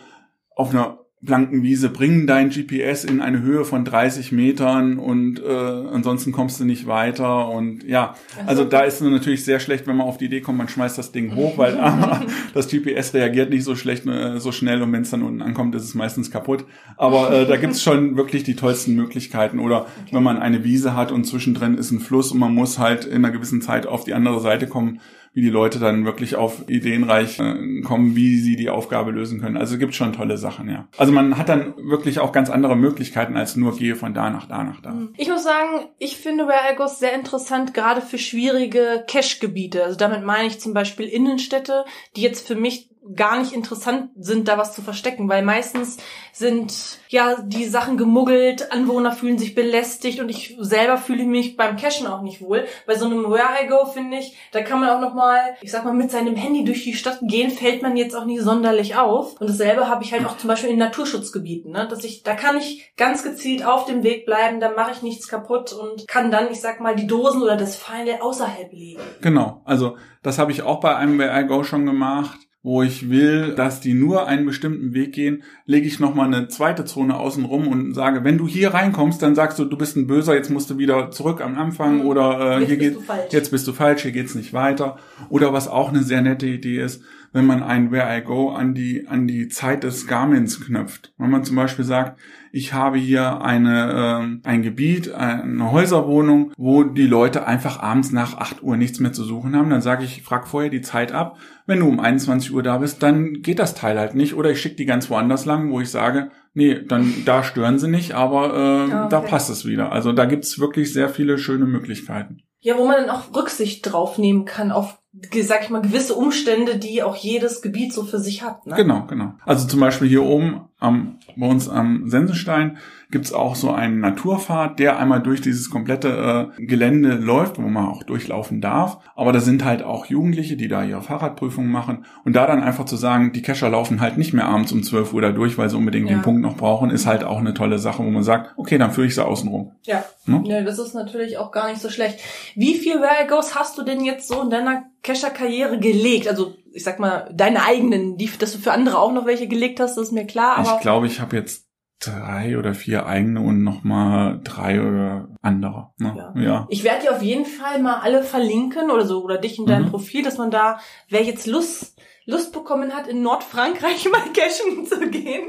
auf 0.56 0.70
einer 0.70 0.98
blanken 1.22 1.62
Wiese, 1.62 1.90
bringen 1.90 2.26
dein 2.26 2.48
GPS 2.48 3.04
in 3.04 3.20
eine 3.20 3.42
Höhe 3.42 3.66
von 3.66 3.84
30 3.84 4.32
Metern 4.32 4.98
und 4.98 5.38
äh, 5.38 5.46
ansonsten 5.46 6.32
kommst 6.32 6.58
du 6.60 6.64
nicht 6.64 6.86
weiter. 6.86 7.48
Und 7.50 7.84
ja, 7.84 8.14
also 8.46 8.64
da 8.64 8.80
ist 8.80 8.94
es 8.94 9.00
natürlich 9.02 9.44
sehr 9.44 9.60
schlecht, 9.60 9.86
wenn 9.86 9.96
man 9.96 10.06
auf 10.06 10.16
die 10.16 10.24
Idee 10.26 10.40
kommt, 10.40 10.56
man 10.56 10.68
schmeißt 10.68 10.96
das 10.96 11.12
Ding 11.12 11.34
hoch, 11.34 11.58
weil 11.58 11.78
ah, 11.80 12.24
das 12.54 12.68
GPS 12.68 13.12
reagiert 13.12 13.50
nicht 13.50 13.64
so 13.64 13.76
schlecht, 13.76 14.06
äh, 14.06 14.40
so 14.40 14.50
schnell 14.50 14.80
und 14.80 14.92
wenn 14.92 15.02
es 15.02 15.10
dann 15.10 15.22
unten 15.22 15.42
ankommt, 15.42 15.74
ist 15.74 15.84
es 15.84 15.94
meistens 15.94 16.30
kaputt. 16.30 16.64
Aber 16.96 17.30
äh, 17.30 17.46
da 17.46 17.56
gibt's 17.56 17.82
schon 17.82 18.16
wirklich 18.16 18.42
die 18.44 18.56
tollsten 18.56 18.94
Möglichkeiten. 18.94 19.58
Oder 19.58 19.82
okay. 19.82 20.12
wenn 20.12 20.22
man 20.22 20.38
eine 20.38 20.64
Wiese 20.64 20.96
hat 20.96 21.12
und 21.12 21.24
zwischendrin 21.24 21.76
ist 21.76 21.90
ein 21.90 22.00
Fluss 22.00 22.32
und 22.32 22.38
man 22.38 22.54
muss 22.54 22.78
halt 22.78 23.04
in 23.04 23.16
einer 23.16 23.30
gewissen 23.30 23.60
Zeit 23.60 23.86
auf 23.86 24.04
die 24.04 24.14
andere 24.14 24.40
Seite 24.40 24.66
kommen, 24.66 25.00
wie 25.32 25.42
die 25.42 25.50
Leute 25.50 25.78
dann 25.78 26.04
wirklich 26.04 26.34
auf 26.34 26.68
ideenreich 26.68 27.38
äh, 27.38 27.82
kommen, 27.82 28.16
wie 28.16 28.38
sie 28.38 28.56
die 28.56 28.68
Aufgabe 28.68 29.12
lösen 29.12 29.40
können. 29.40 29.56
Also 29.56 29.78
gibt 29.78 29.94
schon 29.94 30.12
tolle 30.12 30.36
Sachen, 30.36 30.68
ja. 30.68 30.88
Also 30.96 31.12
man 31.12 31.38
hat 31.38 31.48
dann 31.48 31.74
wirklich 31.76 32.18
auch 32.18 32.32
ganz 32.32 32.50
andere 32.50 32.76
Möglichkeiten 32.76 33.36
als 33.36 33.56
nur 33.56 33.76
gehe 33.76 33.94
von 33.94 34.12
da 34.12 34.30
nach 34.30 34.46
da 34.46 34.64
nach 34.64 34.80
da. 34.80 34.96
Ich 35.16 35.28
muss 35.28 35.44
sagen, 35.44 35.86
ich 35.98 36.16
finde 36.16 36.46
Where 36.46 36.72
I 36.72 36.76
Go 36.76 36.86
sehr 36.86 37.14
interessant, 37.14 37.74
gerade 37.74 38.00
für 38.00 38.18
schwierige 38.18 39.04
Cache-Gebiete. 39.06 39.84
Also 39.84 39.96
damit 39.96 40.24
meine 40.24 40.48
ich 40.48 40.58
zum 40.58 40.74
Beispiel 40.74 41.06
Innenstädte, 41.06 41.84
die 42.16 42.22
jetzt 42.22 42.46
für 42.46 42.56
mich 42.56 42.89
gar 43.14 43.38
nicht 43.38 43.52
interessant 43.52 44.10
sind, 44.16 44.46
da 44.46 44.58
was 44.58 44.74
zu 44.74 44.82
verstecken, 44.82 45.28
weil 45.28 45.42
meistens 45.42 45.96
sind 46.32 46.98
ja 47.08 47.36
die 47.42 47.64
Sachen 47.64 47.96
gemuggelt, 47.96 48.72
Anwohner 48.72 49.12
fühlen 49.12 49.38
sich 49.38 49.54
belästigt 49.54 50.20
und 50.20 50.28
ich 50.28 50.56
selber 50.60 50.98
fühle 50.98 51.24
mich 51.24 51.56
beim 51.56 51.76
Cashen 51.76 52.06
auch 52.06 52.22
nicht 52.22 52.42
wohl. 52.42 52.66
Bei 52.86 52.94
so 52.94 53.06
einem 53.06 53.24
Where 53.30 53.48
I 53.62 53.68
Go 53.68 53.86
finde 53.86 54.18
ich, 54.18 54.36
da 54.52 54.60
kann 54.60 54.80
man 54.80 54.90
auch 54.90 55.00
noch 55.00 55.14
mal, 55.14 55.40
ich 55.62 55.70
sag 55.70 55.84
mal, 55.84 55.94
mit 55.94 56.10
seinem 56.10 56.36
Handy 56.36 56.64
durch 56.64 56.84
die 56.84 56.94
Stadt 56.94 57.20
gehen, 57.22 57.50
fällt 57.50 57.82
man 57.82 57.96
jetzt 57.96 58.14
auch 58.14 58.26
nicht 58.26 58.42
sonderlich 58.42 58.96
auf. 58.96 59.40
Und 59.40 59.48
dasselbe 59.48 59.88
habe 59.88 60.04
ich 60.04 60.12
halt 60.12 60.26
auch 60.26 60.36
zum 60.36 60.48
Beispiel 60.48 60.70
in 60.70 60.78
Naturschutzgebieten, 60.78 61.72
ne? 61.72 61.88
dass 61.88 62.04
ich, 62.04 62.22
da 62.22 62.34
kann 62.34 62.58
ich 62.58 62.92
ganz 62.96 63.22
gezielt 63.22 63.64
auf 63.64 63.86
dem 63.86 64.02
Weg 64.02 64.26
bleiben, 64.26 64.60
da 64.60 64.70
mache 64.70 64.92
ich 64.92 65.02
nichts 65.02 65.26
kaputt 65.26 65.72
und 65.72 66.06
kann 66.06 66.30
dann, 66.30 66.50
ich 66.50 66.60
sag 66.60 66.80
mal, 66.80 66.94
die 66.94 67.06
Dosen 67.06 67.42
oder 67.42 67.56
das 67.56 67.76
Feinde 67.76 68.22
außerhalb 68.22 68.72
legen. 68.72 69.00
Genau, 69.22 69.62
also 69.64 69.96
das 70.22 70.38
habe 70.38 70.52
ich 70.52 70.62
auch 70.62 70.80
bei 70.80 70.94
einem 70.94 71.18
Where 71.18 71.40
I 71.40 71.46
Go 71.46 71.64
schon 71.64 71.86
gemacht 71.86 72.38
wo 72.62 72.82
ich 72.82 73.08
will, 73.08 73.54
dass 73.54 73.80
die 73.80 73.94
nur 73.94 74.26
einen 74.26 74.44
bestimmten 74.44 74.92
Weg 74.92 75.14
gehen, 75.14 75.42
lege 75.64 75.86
ich 75.86 75.98
nochmal 75.98 76.26
eine 76.26 76.48
zweite 76.48 76.84
Zone 76.84 77.16
außen 77.16 77.46
rum 77.46 77.66
und 77.68 77.94
sage, 77.94 78.22
wenn 78.22 78.36
du 78.36 78.46
hier 78.46 78.74
reinkommst, 78.74 79.22
dann 79.22 79.34
sagst 79.34 79.58
du, 79.58 79.64
du 79.64 79.78
bist 79.78 79.96
ein 79.96 80.06
Böser, 80.06 80.34
jetzt 80.34 80.50
musst 80.50 80.68
du 80.68 80.76
wieder 80.76 81.10
zurück 81.10 81.40
am 81.40 81.56
Anfang 81.56 82.00
mhm. 82.00 82.06
oder 82.06 82.58
äh, 82.60 82.66
hier 82.66 82.76
geht, 82.76 82.98
jetzt 83.30 83.50
bist 83.50 83.66
du 83.66 83.72
falsch, 83.72 84.02
hier 84.02 84.12
geht's 84.12 84.34
nicht 84.34 84.52
weiter. 84.52 84.98
Oder 85.30 85.54
was 85.54 85.68
auch 85.68 85.88
eine 85.88 86.02
sehr 86.02 86.20
nette 86.20 86.46
Idee 86.46 86.82
ist, 86.82 87.02
wenn 87.32 87.46
man 87.46 87.62
ein 87.62 87.90
Where 87.90 88.16
I 88.16 88.22
Go 88.22 88.50
an 88.50 88.74
die, 88.74 89.06
an 89.06 89.26
die 89.26 89.48
Zeit 89.48 89.84
des 89.84 90.06
Garmins 90.06 90.60
knüpft. 90.60 91.12
Wenn 91.18 91.30
man 91.30 91.44
zum 91.44 91.56
Beispiel 91.56 91.84
sagt, 91.84 92.18
ich 92.52 92.72
habe 92.72 92.98
hier 92.98 93.42
eine, 93.42 94.40
äh, 94.44 94.48
ein 94.48 94.62
Gebiet, 94.62 95.12
eine 95.12 95.70
Häuserwohnung, 95.70 96.52
wo 96.56 96.82
die 96.82 97.06
Leute 97.06 97.46
einfach 97.46 97.80
abends 97.80 98.10
nach 98.10 98.36
8 98.36 98.62
Uhr 98.62 98.76
nichts 98.76 98.98
mehr 98.98 99.12
zu 99.12 99.22
suchen 99.22 99.56
haben, 99.56 99.70
dann 99.70 99.82
sage 99.82 100.04
ich, 100.04 100.22
frag 100.22 100.48
vorher 100.48 100.70
die 100.70 100.80
Zeit 100.80 101.12
ab. 101.12 101.38
Wenn 101.66 101.80
du 101.80 101.88
um 101.88 102.00
21 102.00 102.52
Uhr 102.52 102.62
da 102.62 102.78
bist, 102.78 103.02
dann 103.02 103.42
geht 103.42 103.60
das 103.60 103.74
Teil 103.74 103.98
halt 103.98 104.14
nicht. 104.14 104.34
Oder 104.34 104.50
ich 104.50 104.60
schicke 104.60 104.76
die 104.76 104.86
ganz 104.86 105.08
woanders 105.10 105.44
lang, 105.44 105.70
wo 105.70 105.80
ich 105.80 105.90
sage, 105.90 106.30
nee, 106.54 106.82
dann 106.82 107.22
da 107.24 107.44
stören 107.44 107.78
sie 107.78 107.88
nicht, 107.88 108.12
aber 108.14 108.54
äh, 108.54 108.92
okay. 108.92 109.06
da 109.08 109.20
passt 109.20 109.50
es 109.50 109.64
wieder. 109.64 109.92
Also 109.92 110.12
da 110.12 110.24
gibt's 110.24 110.58
wirklich 110.58 110.92
sehr 110.92 111.08
viele 111.08 111.38
schöne 111.38 111.66
Möglichkeiten. 111.66 112.42
Ja, 112.62 112.76
wo 112.76 112.86
man 112.86 112.96
dann 113.06 113.10
auch 113.10 113.34
Rücksicht 113.34 113.90
drauf 113.90 114.18
nehmen 114.18 114.44
kann 114.44 114.70
auf 114.70 114.99
sag 115.42 115.64
ich 115.64 115.70
mal, 115.70 115.82
gewisse 115.82 116.14
Umstände, 116.14 116.78
die 116.78 117.02
auch 117.02 117.16
jedes 117.16 117.62
Gebiet 117.62 117.92
so 117.92 118.04
für 118.04 118.20
sich 118.20 118.42
hat. 118.42 118.66
Ne? 118.66 118.76
Genau, 118.76 119.06
genau. 119.06 119.34
Also 119.44 119.66
zum 119.66 119.80
Beispiel 119.80 120.08
hier 120.08 120.22
oben 120.22 120.68
am, 120.78 121.18
bei 121.36 121.46
uns 121.46 121.68
am 121.68 122.08
Sensenstein 122.08 122.78
gibt's 123.10 123.32
auch 123.32 123.56
so 123.56 123.70
einen 123.70 124.00
Naturpfad, 124.00 124.78
der 124.78 124.98
einmal 124.98 125.20
durch 125.20 125.40
dieses 125.40 125.70
komplette 125.70 126.52
äh, 126.58 126.62
Gelände 126.62 127.14
läuft, 127.14 127.58
wo 127.58 127.62
man 127.62 127.86
auch 127.86 128.02
durchlaufen 128.02 128.60
darf. 128.60 128.98
Aber 129.16 129.32
da 129.32 129.40
sind 129.40 129.64
halt 129.64 129.82
auch 129.82 130.06
Jugendliche, 130.06 130.56
die 130.56 130.68
da 130.68 130.84
ihre 130.84 131.02
Fahrradprüfungen 131.02 131.70
machen. 131.70 132.04
Und 132.24 132.34
da 132.36 132.46
dann 132.46 132.62
einfach 132.62 132.84
zu 132.84 132.96
sagen, 132.96 133.32
die 133.32 133.42
Kescher 133.42 133.68
laufen 133.68 134.00
halt 134.00 134.18
nicht 134.18 134.32
mehr 134.32 134.46
abends 134.46 134.72
um 134.72 134.82
12 134.82 135.12
Uhr 135.12 135.22
da 135.22 135.32
durch, 135.32 135.58
weil 135.58 135.68
sie 135.68 135.76
unbedingt 135.76 136.08
ja. 136.08 136.16
den 136.16 136.22
Punkt 136.22 136.42
noch 136.42 136.56
brauchen, 136.56 136.90
ist 136.90 137.06
halt 137.06 137.24
auch 137.24 137.38
eine 137.38 137.54
tolle 137.54 137.78
Sache, 137.78 138.04
wo 138.04 138.10
man 138.10 138.22
sagt, 138.22 138.52
okay, 138.56 138.78
dann 138.78 138.92
führe 138.92 139.06
ich 139.06 139.14
sie 139.14 139.24
außen 139.24 139.48
rum. 139.48 139.72
Ja. 139.82 140.04
Ne? 140.26 140.42
ja, 140.44 140.62
das 140.62 140.78
ist 140.78 140.94
natürlich 140.94 141.38
auch 141.38 141.50
gar 141.50 141.68
nicht 141.68 141.80
so 141.80 141.88
schlecht. 141.88 142.20
Wie 142.54 142.74
viel 142.74 143.00
Where 143.00 143.26
Goes 143.28 143.54
hast 143.54 143.78
du 143.78 143.82
denn 143.82 144.04
jetzt 144.04 144.28
so 144.28 144.42
in 144.42 144.50
deiner 144.50 144.84
Kescher-Karriere 145.02 145.78
gelegt? 145.78 146.28
Also 146.28 146.54
ich 146.72 146.84
sag 146.84 147.00
mal, 147.00 147.28
deine 147.34 147.64
eigenen, 147.64 148.16
die, 148.16 148.30
dass 148.38 148.52
du 148.52 148.58
für 148.58 148.72
andere 148.72 148.98
auch 148.98 149.12
noch 149.12 149.26
welche 149.26 149.48
gelegt 149.48 149.80
hast, 149.80 149.96
das 149.96 150.08
ist 150.08 150.12
mir 150.12 150.26
klar. 150.26 150.58
Aber 150.58 150.76
ich 150.76 150.82
glaube, 150.82 151.06
ich 151.06 151.20
habe 151.20 151.36
jetzt 151.36 151.69
drei 152.00 152.58
oder 152.58 152.74
vier 152.74 153.06
eigene 153.06 153.40
und 153.40 153.62
nochmal 153.62 154.40
drei 154.42 154.80
oder 154.80 155.28
andere. 155.42 155.90
Ne? 155.98 156.32
Ja. 156.34 156.42
ja. 156.42 156.66
Ich 156.70 156.82
werde 156.82 157.02
dir 157.02 157.12
auf 157.12 157.22
jeden 157.22 157.46
Fall 157.46 157.80
mal 157.80 158.00
alle 158.00 158.22
verlinken 158.22 158.90
oder 158.90 159.06
so 159.06 159.22
oder 159.22 159.38
dich 159.38 159.58
in 159.58 159.66
deinem 159.66 159.86
mhm. 159.86 159.90
Profil, 159.90 160.24
dass 160.24 160.38
man 160.38 160.50
da, 160.50 160.80
wer 161.08 161.22
jetzt 161.22 161.46
Lust 161.46 161.96
Lust 162.26 162.52
bekommen 162.52 162.94
hat, 162.94 163.08
in 163.08 163.22
Nordfrankreich 163.22 164.08
mal 164.12 164.32
cashen 164.32 164.86
zu 164.86 165.08
gehen. 165.10 165.48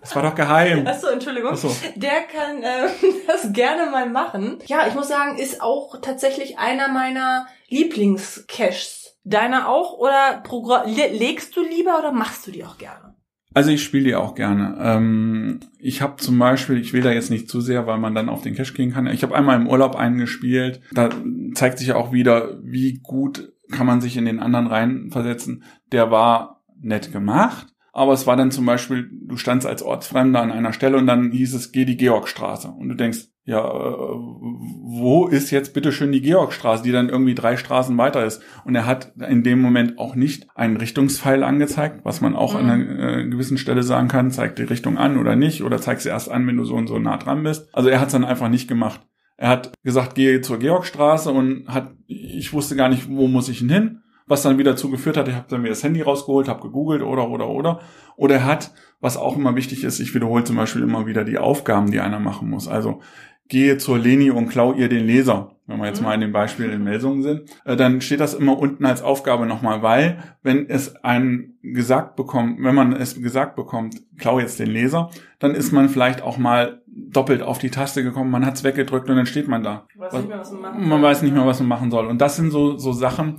Das 0.00 0.14
war 0.14 0.22
doch 0.22 0.34
geheim. 0.34 0.86
Achso, 0.86 1.08
Entschuldigung. 1.08 1.52
Achso. 1.52 1.74
Der 1.96 2.22
kann 2.22 2.62
äh, 2.62 2.88
das 3.26 3.52
gerne 3.52 3.90
mal 3.90 4.08
machen. 4.08 4.58
Ja, 4.66 4.86
ich 4.86 4.94
muss 4.94 5.08
sagen, 5.08 5.38
ist 5.38 5.60
auch 5.60 6.00
tatsächlich 6.00 6.58
einer 6.58 6.88
meiner 6.88 7.46
Lieblingscaches. 7.68 9.16
Deiner 9.24 9.68
auch? 9.68 9.94
Oder 9.94 10.44
legst 10.84 11.56
du 11.56 11.62
lieber 11.62 11.98
oder 11.98 12.12
machst 12.12 12.46
du 12.46 12.50
die 12.50 12.64
auch 12.64 12.76
gerne? 12.76 13.13
Also 13.54 13.70
ich 13.70 13.84
spiele 13.84 14.04
die 14.04 14.14
auch 14.16 14.34
gerne. 14.34 14.76
Ähm, 14.80 15.60
ich 15.78 16.02
habe 16.02 16.16
zum 16.16 16.38
Beispiel, 16.38 16.76
ich 16.76 16.92
will 16.92 17.02
da 17.02 17.12
jetzt 17.12 17.30
nicht 17.30 17.48
zu 17.48 17.60
sehr, 17.60 17.86
weil 17.86 17.98
man 17.98 18.14
dann 18.14 18.28
auf 18.28 18.42
den 18.42 18.56
Cache 18.56 18.74
gehen 18.74 18.92
kann. 18.92 19.06
Ich 19.06 19.22
habe 19.22 19.34
einmal 19.34 19.56
im 19.56 19.68
Urlaub 19.68 19.94
einen 19.94 20.18
gespielt. 20.18 20.80
Da 20.92 21.08
zeigt 21.54 21.78
sich 21.78 21.92
auch 21.92 22.12
wieder, 22.12 22.58
wie 22.62 22.94
gut 22.94 23.52
kann 23.70 23.86
man 23.86 24.00
sich 24.00 24.16
in 24.16 24.24
den 24.24 24.40
anderen 24.40 24.66
reinversetzen. 24.66 25.62
Der 25.92 26.10
war 26.10 26.64
nett 26.80 27.12
gemacht, 27.12 27.68
aber 27.92 28.12
es 28.12 28.26
war 28.26 28.36
dann 28.36 28.50
zum 28.50 28.66
Beispiel, 28.66 29.08
du 29.12 29.36
standst 29.36 29.68
als 29.68 29.82
Ortsfremder 29.82 30.42
an 30.42 30.50
einer 30.50 30.72
Stelle 30.72 30.96
und 30.96 31.06
dann 31.06 31.30
hieß 31.30 31.54
es, 31.54 31.70
geh 31.70 31.84
die 31.84 31.96
Georgstraße. 31.96 32.68
Und 32.68 32.88
du 32.88 32.96
denkst, 32.96 33.28
ja, 33.46 33.60
äh, 33.60 34.14
wo 34.16 35.26
ist 35.26 35.50
jetzt 35.50 35.74
bitteschön 35.74 36.12
die 36.12 36.22
Georgstraße, 36.22 36.82
die 36.82 36.92
dann 36.92 37.10
irgendwie 37.10 37.34
drei 37.34 37.56
Straßen 37.56 37.96
weiter 37.98 38.24
ist? 38.24 38.42
Und 38.64 38.74
er 38.74 38.86
hat 38.86 39.12
in 39.28 39.42
dem 39.42 39.60
Moment 39.60 39.98
auch 39.98 40.14
nicht 40.14 40.48
einen 40.54 40.78
Richtungspfeil 40.78 41.42
angezeigt, 41.42 42.00
was 42.04 42.22
man 42.22 42.36
auch 42.36 42.54
mhm. 42.54 42.58
an 42.58 42.70
einer 42.70 43.18
äh, 43.18 43.28
gewissen 43.28 43.58
Stelle 43.58 43.82
sagen 43.82 44.08
kann, 44.08 44.30
zeigt 44.30 44.58
die 44.58 44.62
Richtung 44.62 44.96
an 44.96 45.18
oder 45.18 45.36
nicht, 45.36 45.62
oder 45.62 45.78
zeigt 45.78 46.00
sie 46.00 46.08
erst 46.08 46.30
an, 46.30 46.46
wenn 46.46 46.56
du 46.56 46.64
so 46.64 46.74
und 46.74 46.86
so 46.86 46.98
nah 46.98 47.18
dran 47.18 47.42
bist. 47.42 47.68
Also 47.74 47.90
er 47.90 48.00
hat 48.00 48.06
es 48.06 48.12
dann 48.12 48.24
einfach 48.24 48.48
nicht 48.48 48.66
gemacht. 48.66 49.02
Er 49.36 49.48
hat 49.48 49.72
gesagt, 49.82 50.14
gehe 50.14 50.40
zur 50.40 50.58
Georgstraße 50.58 51.30
und 51.30 51.68
hat, 51.68 51.92
ich 52.06 52.52
wusste 52.52 52.76
gar 52.76 52.88
nicht, 52.88 53.10
wo 53.10 53.26
muss 53.26 53.48
ich 53.48 53.58
hin, 53.58 54.00
was 54.26 54.42
dann 54.42 54.58
wieder 54.58 54.76
zugeführt 54.76 55.16
hat, 55.16 55.28
ich 55.28 55.34
habe 55.34 55.46
dann 55.48 55.60
mir 55.60 55.68
das 55.68 55.82
Handy 55.82 56.00
rausgeholt, 56.00 56.48
habe 56.48 56.62
gegoogelt 56.62 57.02
oder 57.02 57.28
oder 57.28 57.48
oder. 57.48 57.80
Oder 58.16 58.36
er 58.36 58.44
hat, 58.46 58.72
was 59.00 59.16
auch 59.16 59.36
immer 59.36 59.54
wichtig 59.54 59.84
ist, 59.84 60.00
ich 60.00 60.14
wiederhole 60.14 60.44
zum 60.44 60.56
Beispiel 60.56 60.82
immer 60.82 61.06
wieder 61.06 61.24
die 61.24 61.36
Aufgaben, 61.36 61.90
die 61.90 62.00
einer 62.00 62.20
machen 62.20 62.48
muss. 62.48 62.68
Also 62.68 63.00
gehe 63.48 63.78
zur 63.78 63.98
Leni 63.98 64.30
und 64.30 64.48
klau 64.48 64.72
ihr 64.72 64.88
den 64.88 65.06
Leser. 65.06 65.50
Wenn 65.66 65.78
wir 65.78 65.86
jetzt 65.86 66.00
mhm. 66.00 66.06
mal 66.06 66.14
in 66.14 66.20
dem 66.20 66.32
Beispiel 66.32 66.68
in 66.70 66.84
Melsungen 66.84 67.22
sind, 67.22 67.50
äh, 67.64 67.74
dann 67.74 68.02
steht 68.02 68.20
das 68.20 68.34
immer 68.34 68.58
unten 68.58 68.84
als 68.84 69.02
Aufgabe 69.02 69.46
nochmal, 69.46 69.82
weil 69.82 70.18
wenn 70.42 70.68
es 70.68 70.96
einen 71.02 71.58
gesagt 71.62 72.16
bekommt, 72.16 72.62
wenn 72.62 72.74
man 72.74 72.92
es 72.92 73.20
gesagt 73.20 73.56
bekommt, 73.56 74.02
klau 74.18 74.38
jetzt 74.38 74.58
den 74.58 74.70
Leser, 74.70 75.08
dann 75.38 75.54
ist 75.54 75.72
man 75.72 75.88
vielleicht 75.88 76.22
auch 76.22 76.36
mal 76.36 76.82
doppelt 76.86 77.42
auf 77.42 77.58
die 77.58 77.70
Taste 77.70 78.02
gekommen, 78.02 78.30
man 78.30 78.44
hat 78.44 78.54
es 78.54 78.64
weggedrückt 78.64 79.08
und 79.08 79.16
dann 79.16 79.26
steht 79.26 79.48
man 79.48 79.62
da. 79.62 79.86
Weiß 79.96 80.12
was, 80.12 80.26
mehr, 80.26 80.38
was 80.38 80.52
man, 80.52 80.88
man 80.88 81.02
weiß 81.02 81.22
nicht 81.22 81.34
mehr, 81.34 81.46
was 81.46 81.60
man 81.60 81.68
machen 81.68 81.90
soll. 81.90 82.06
Und 82.06 82.20
das 82.20 82.36
sind 82.36 82.50
so, 82.50 82.76
so 82.76 82.92
Sachen, 82.92 83.36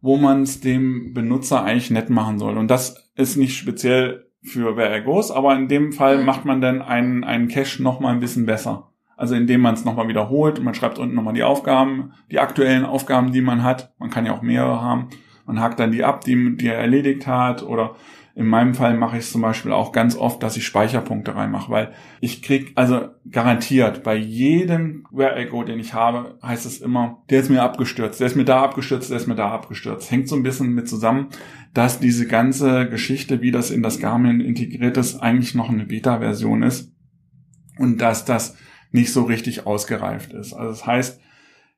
wo 0.00 0.16
man 0.16 0.42
es 0.42 0.60
dem 0.60 1.12
Benutzer 1.12 1.64
eigentlich 1.64 1.90
nett 1.90 2.08
machen 2.08 2.38
soll. 2.38 2.56
Und 2.56 2.70
das 2.70 3.10
ist 3.16 3.36
nicht 3.36 3.56
speziell 3.56 4.26
für 4.42 4.76
Where 4.76 5.02
Goes, 5.02 5.32
aber 5.32 5.56
in 5.56 5.66
dem 5.66 5.92
Fall 5.92 6.18
mhm. 6.18 6.24
macht 6.24 6.44
man 6.44 6.60
dann 6.60 6.82
einen, 6.82 7.24
einen 7.24 7.48
Cache 7.48 7.82
noch 7.82 7.98
mal 7.98 8.12
ein 8.12 8.20
bisschen 8.20 8.46
besser. 8.46 8.90
Also 9.16 9.34
indem 9.34 9.60
man 9.60 9.74
es 9.74 9.84
nochmal 9.84 10.08
wiederholt, 10.08 10.62
man 10.62 10.74
schreibt 10.74 10.98
unten 10.98 11.14
nochmal 11.14 11.34
die 11.34 11.42
Aufgaben, 11.42 12.12
die 12.30 12.40
aktuellen 12.40 12.84
Aufgaben, 12.84 13.32
die 13.32 13.40
man 13.40 13.62
hat. 13.62 13.92
Man 13.98 14.10
kann 14.10 14.26
ja 14.26 14.32
auch 14.32 14.42
mehrere 14.42 14.80
haben. 14.80 15.08
Man 15.46 15.60
hakt 15.60 15.78
dann 15.78 15.92
die 15.92 16.04
ab, 16.04 16.22
die, 16.24 16.56
die 16.56 16.68
er 16.68 16.78
erledigt 16.78 17.26
hat 17.26 17.62
oder 17.62 17.94
in 18.36 18.46
meinem 18.46 18.74
Fall 18.74 18.96
mache 18.96 19.16
ich 19.16 19.24
es 19.24 19.32
zum 19.32 19.42
Beispiel 19.42 19.70
auch 19.70 19.92
ganz 19.92 20.16
oft, 20.16 20.42
dass 20.42 20.56
ich 20.56 20.66
Speicherpunkte 20.66 21.36
reinmache, 21.36 21.70
weil 21.70 21.92
ich 22.20 22.42
krieg, 22.42 22.72
also 22.74 23.10
garantiert, 23.30 24.02
bei 24.02 24.16
jedem 24.16 25.06
Where 25.12 25.40
I 25.40 25.46
Go, 25.46 25.62
den 25.62 25.78
ich 25.78 25.94
habe, 25.94 26.36
heißt 26.42 26.66
es 26.66 26.80
immer, 26.80 27.22
der 27.30 27.40
ist 27.40 27.50
mir 27.50 27.62
abgestürzt, 27.62 28.18
der 28.18 28.26
ist 28.26 28.34
mir 28.34 28.44
da 28.44 28.62
abgestürzt, 28.62 29.10
der 29.10 29.18
ist 29.18 29.28
mir 29.28 29.36
da 29.36 29.52
abgestürzt. 29.52 30.10
Hängt 30.10 30.28
so 30.28 30.34
ein 30.34 30.42
bisschen 30.42 30.74
mit 30.74 30.88
zusammen, 30.88 31.28
dass 31.74 32.00
diese 32.00 32.26
ganze 32.26 32.88
Geschichte, 32.88 33.40
wie 33.40 33.52
das 33.52 33.70
in 33.70 33.84
das 33.84 34.00
Garmin 34.00 34.40
integriert 34.40 34.96
ist, 34.96 35.20
eigentlich 35.20 35.54
noch 35.54 35.68
eine 35.68 35.86
Beta-Version 35.86 36.64
ist 36.64 36.92
und 37.78 38.00
dass 38.00 38.24
das 38.24 38.56
nicht 38.94 39.12
so 39.12 39.24
richtig 39.24 39.66
ausgereift 39.66 40.32
ist. 40.32 40.52
Also 40.52 40.70
das 40.70 40.86
heißt, 40.86 41.20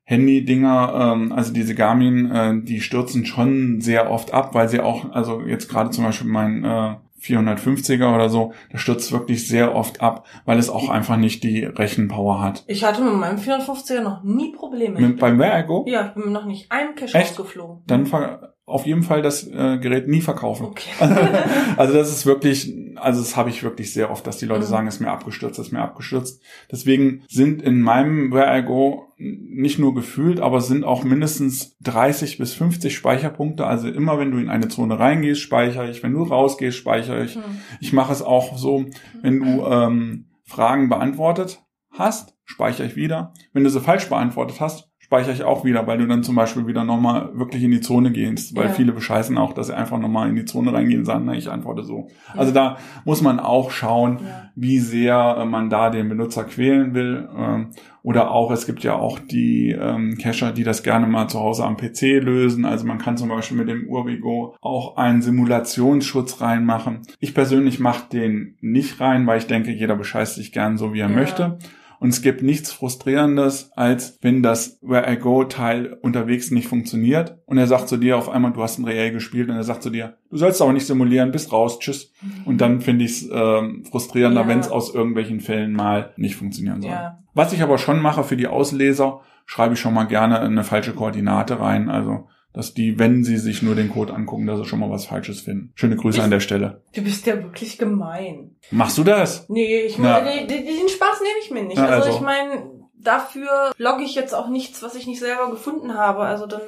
Handy-Dinger, 0.03 1.13
ähm, 1.15 1.31
also 1.33 1.51
diese 1.51 1.75
Garmin, 1.75 2.31
äh, 2.31 2.61
die 2.61 2.79
stürzen 2.79 3.25
schon 3.25 3.81
sehr 3.81 4.09
oft 4.09 4.33
ab, 4.33 4.53
weil 4.53 4.69
sie 4.69 4.79
auch, 4.79 5.11
also 5.11 5.41
jetzt 5.41 5.67
gerade 5.67 5.89
zum 5.89 6.05
Beispiel 6.05 6.29
mein 6.29 6.63
äh, 6.63 6.95
450er 7.21 8.13
oder 8.13 8.29
so, 8.29 8.53
der 8.71 8.77
stürzt 8.77 9.11
wirklich 9.11 9.47
sehr 9.47 9.75
oft 9.75 9.99
ab, 9.99 10.25
weil 10.45 10.59
es 10.59 10.69
auch 10.69 10.89
einfach 10.89 11.17
nicht 11.17 11.43
die 11.43 11.65
Rechenpower 11.65 12.39
hat. 12.41 12.63
Ich 12.67 12.83
hatte 12.85 13.01
mit 13.03 13.15
meinem 13.15 13.39
450er 13.39 14.01
noch 14.01 14.23
nie 14.23 14.53
Probleme. 14.53 14.99
Mit, 14.99 15.19
beim 15.19 15.39
Where 15.39 15.59
I 15.59 15.65
Go? 15.65 15.85
Ja, 15.87 16.07
ich 16.07 16.23
bin 16.23 16.31
noch 16.31 16.45
nicht 16.45 16.71
einem 16.71 16.95
Cache 16.95 17.17
Echt? 17.17 17.31
ausgeflogen. 17.31 17.83
Dann 17.87 18.05
ver 18.05 18.53
auf 18.67 18.85
jeden 18.85 19.01
Fall 19.01 19.21
das 19.21 19.47
äh, 19.47 19.77
Gerät 19.77 20.09
nie 20.09 20.19
verkaufen. 20.19 20.65
Okay. 20.65 20.89
also 21.77 21.93
das 21.93 22.09
ist 22.11 22.25
wirklich, 22.25 22.75
also 22.95 23.21
das 23.21 23.37
habe 23.37 23.49
ich 23.49 23.63
wirklich 23.63 23.93
sehr 23.93 24.11
oft, 24.11 24.27
dass 24.27 24.37
die 24.37 24.45
Leute 24.45 24.65
Mhm. 24.65 24.69
sagen, 24.69 24.87
es 24.87 24.95
ist 24.95 24.99
mir 24.99 25.09
abgestürzt, 25.09 25.57
es 25.57 25.67
ist 25.67 25.71
mir 25.71 25.79
abgestürzt. 25.81 26.43
Deswegen 26.69 27.23
sind 27.29 27.61
in 27.61 27.79
meinem 27.81 28.33
Where 28.33 28.59
I 28.59 28.63
Go 28.63 29.05
nicht 29.17 29.79
nur 29.79 29.95
gefühlt, 29.95 30.41
aber 30.41 30.59
sind 30.59 30.83
auch 30.83 31.05
mindestens 31.05 31.77
30 31.79 32.37
bis 32.37 32.53
50 32.53 32.93
Speicherpunkte. 32.93 33.65
Also 33.65 33.87
immer 33.87 34.19
wenn 34.19 34.31
du 34.31 34.37
in 34.37 34.49
eine 34.49 34.67
Zone 34.67 34.99
reingehst, 34.99 35.41
speichere 35.41 35.89
ich. 35.89 36.03
Wenn 36.03 36.13
du 36.13 36.23
rausgehst, 36.23 36.77
speichere 36.77 37.23
ich. 37.23 37.35
Hm. 37.35 37.43
Ich 37.79 37.93
mache 37.93 38.11
es 38.11 38.21
auch 38.21 38.57
so, 38.57 38.85
wenn 39.21 39.39
du 39.39 39.65
ähm, 39.65 40.25
Fragen 40.43 40.89
beantwortet 40.89 41.63
hast, 41.91 42.35
speichere 42.43 42.85
ich 42.85 42.97
wieder. 42.97 43.33
Wenn 43.53 43.63
du 43.63 43.69
sie 43.69 43.79
falsch 43.81 44.09
beantwortet 44.09 44.59
hast, 44.59 44.91
speichere 45.07 45.31
ich 45.31 45.43
auch 45.43 45.63
wieder, 45.63 45.87
weil 45.87 45.97
du 45.99 46.05
dann 46.05 46.21
zum 46.21 46.35
Beispiel 46.35 46.67
wieder 46.67 46.83
nochmal 46.83 47.29
wirklich 47.33 47.63
in 47.63 47.71
die 47.71 47.79
Zone 47.79 48.11
gehst, 48.11 48.55
weil 48.57 48.65
Ja. 48.65 48.71
viele 48.73 48.91
bescheißen 48.91 49.37
auch, 49.37 49.53
dass 49.53 49.67
sie 49.67 49.75
einfach 49.75 49.97
nochmal 49.99 50.27
in 50.29 50.35
die 50.35 50.43
Zone 50.43 50.73
reingehen 50.73 50.99
und 50.99 51.05
sagen, 51.05 51.23
na, 51.25 51.33
ich 51.33 51.49
antworte 51.49 51.83
so. 51.83 52.09
Ja. 52.33 52.41
Also 52.41 52.53
da 52.53 52.77
muss 53.05 53.21
man 53.21 53.39
auch 53.39 53.71
schauen, 53.71 54.19
Ja. 54.21 54.49
wie 54.55 54.79
sehr 54.79 55.37
äh, 55.39 55.45
man 55.45 55.69
da 55.69 55.89
den 55.89 56.09
Benutzer 56.09 56.43
quälen 56.43 56.93
will. 56.93 57.29
Ähm, 57.37 57.69
oder 58.03 58.31
auch, 58.31 58.51
es 58.51 58.65
gibt 58.65 58.83
ja 58.83 58.95
auch 58.95 59.19
die 59.19 59.71
ähm, 59.71 60.17
Cacher, 60.21 60.51
die 60.51 60.63
das 60.63 60.83
gerne 60.83 61.07
mal 61.07 61.27
zu 61.29 61.39
Hause 61.39 61.63
am 61.65 61.77
PC 61.77 62.19
lösen. 62.21 62.65
Also 62.65 62.85
man 62.85 62.97
kann 62.99 63.15
zum 63.17 63.29
Beispiel 63.29 63.57
mit 63.57 63.67
dem 63.69 63.87
Urbigo 63.87 64.55
auch 64.61 64.97
einen 64.97 65.21
Simulationsschutz 65.21 66.41
reinmachen. 66.41 67.01
Ich 67.19 67.33
persönlich 67.33 67.79
mache 67.79 68.09
den 68.11 68.55
nicht 68.61 68.99
rein, 69.01 69.25
weil 69.27 69.37
ich 69.39 69.47
denke, 69.47 69.71
jeder 69.71 69.95
bescheißt 69.95 70.35
sich 70.35 70.51
gern 70.51 70.77
so, 70.77 70.93
wie 70.93 70.99
er 70.99 71.09
möchte. 71.09 71.57
Und 71.99 72.09
es 72.09 72.21
gibt 72.21 72.43
nichts 72.43 72.71
Frustrierendes, 72.71 73.71
als 73.75 74.17
wenn 74.21 74.43
das 74.43 74.77
Where 74.81 75.11
I 75.11 75.17
Go 75.17 75.43
Teil 75.45 75.97
unterwegs 76.01 76.51
nicht 76.51 76.67
funktioniert 76.67 77.37
und 77.45 77.57
er 77.57 77.67
sagt 77.67 77.87
zu 77.87 77.97
dir 77.97 78.17
auf 78.17 78.29
einmal, 78.29 78.53
du 78.53 78.61
hast 78.61 78.77
ein 78.77 78.85
Reell 78.85 79.11
gespielt 79.11 79.49
und 79.49 79.55
er 79.55 79.63
sagt 79.63 79.81
zu 79.83 79.89
dir, 79.89 80.17
du 80.29 80.37
sollst 80.37 80.61
aber 80.61 80.73
nicht 80.73 80.85
simulieren, 80.85 81.31
bist 81.31 81.51
raus, 81.51 81.79
tschüss. 81.79 82.11
Und 82.45 82.61
dann 82.61 82.81
finde 82.81 83.05
ich 83.05 83.11
es 83.23 83.29
ähm, 83.33 83.83
frustrierender, 83.89 84.41
Ja. 84.41 84.47
wenn 84.47 84.59
es 84.59 84.69
aus 84.69 84.93
irgendwelchen 84.93 85.39
Fällen 85.39 85.73
mal 85.73 86.13
nicht 86.17 86.35
funktionieren 86.35 86.81
soll. 86.81 86.91
Ja. 86.91 87.19
Was 87.33 87.53
ich 87.53 87.61
aber 87.63 87.77
schon 87.77 88.01
mache 88.01 88.23
für 88.23 88.37
die 88.37 88.47
Ausleser, 88.47 89.21
schreibe 89.45 89.73
ich 89.73 89.79
schon 89.79 89.93
mal 89.93 90.05
gerne 90.05 90.39
eine 90.39 90.63
falsche 90.63 90.93
Koordinate 90.93 91.59
rein. 91.59 91.89
Also, 91.89 92.27
dass 92.57 92.73
die, 92.73 92.97
wenn 92.97 93.23
sie 93.23 93.37
sich 93.37 93.61
nur 93.61 93.75
den 93.75 93.91
Code 93.91 94.15
angucken, 94.15 94.47
dass 94.47 94.57
sie 94.57 94.65
schon 94.65 94.79
mal 94.79 94.89
was 94.89 95.05
Falsches 95.05 95.41
finden. 95.41 95.73
Schöne 95.75 95.95
Grüße 95.95 96.17
Ich- 96.17 96.23
an 96.23 96.31
der 96.31 96.39
Stelle. 96.39 96.81
Du 96.95 97.03
bist 97.03 97.27
ja 97.27 97.35
wirklich 97.35 97.77
gemein. 97.77 98.55
Machst 98.71 98.97
du 98.97 99.03
das? 99.03 99.47
Nee, 99.47 99.81
ich 99.81 99.99
meine, 99.99 100.47
den, 100.47 100.65
den 100.65 100.89
Spaß 100.89 101.21
nehme 101.21 101.39
ich 101.43 101.51
mir 101.51 101.63
nicht. 101.65 101.77
Na, 101.77 101.85
also, 101.85 102.07
also. 102.07 102.17
ich 102.17 102.19
meine, 102.23 102.71
dafür 102.95 103.73
logge 103.77 104.03
ich 104.03 104.15
jetzt 104.15 104.33
auch 104.33 104.49
nichts, 104.49 104.81
was 104.81 104.95
ich 104.95 105.05
nicht 105.05 105.19
selber 105.19 105.51
gefunden 105.51 105.93
habe. 105.93 106.21
Also 106.21 106.47
dann, 106.47 106.61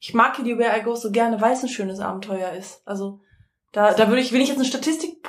ich 0.00 0.14
mag 0.14 0.34
hier 0.34 0.44
die 0.44 0.58
Where 0.58 0.76
I 0.76 0.82
Go 0.82 0.96
so 0.96 1.12
gerne, 1.12 1.40
weil 1.40 1.52
es 1.52 1.62
ein 1.62 1.68
schönes 1.68 2.00
Abenteuer 2.00 2.50
ist. 2.54 2.82
Also 2.84 3.20
da, 3.70 3.94
da 3.94 4.08
würde 4.08 4.22
ich, 4.22 4.32
wenn 4.32 4.40
ich 4.40 4.48
jetzt 4.48 4.58
einen 4.58 4.66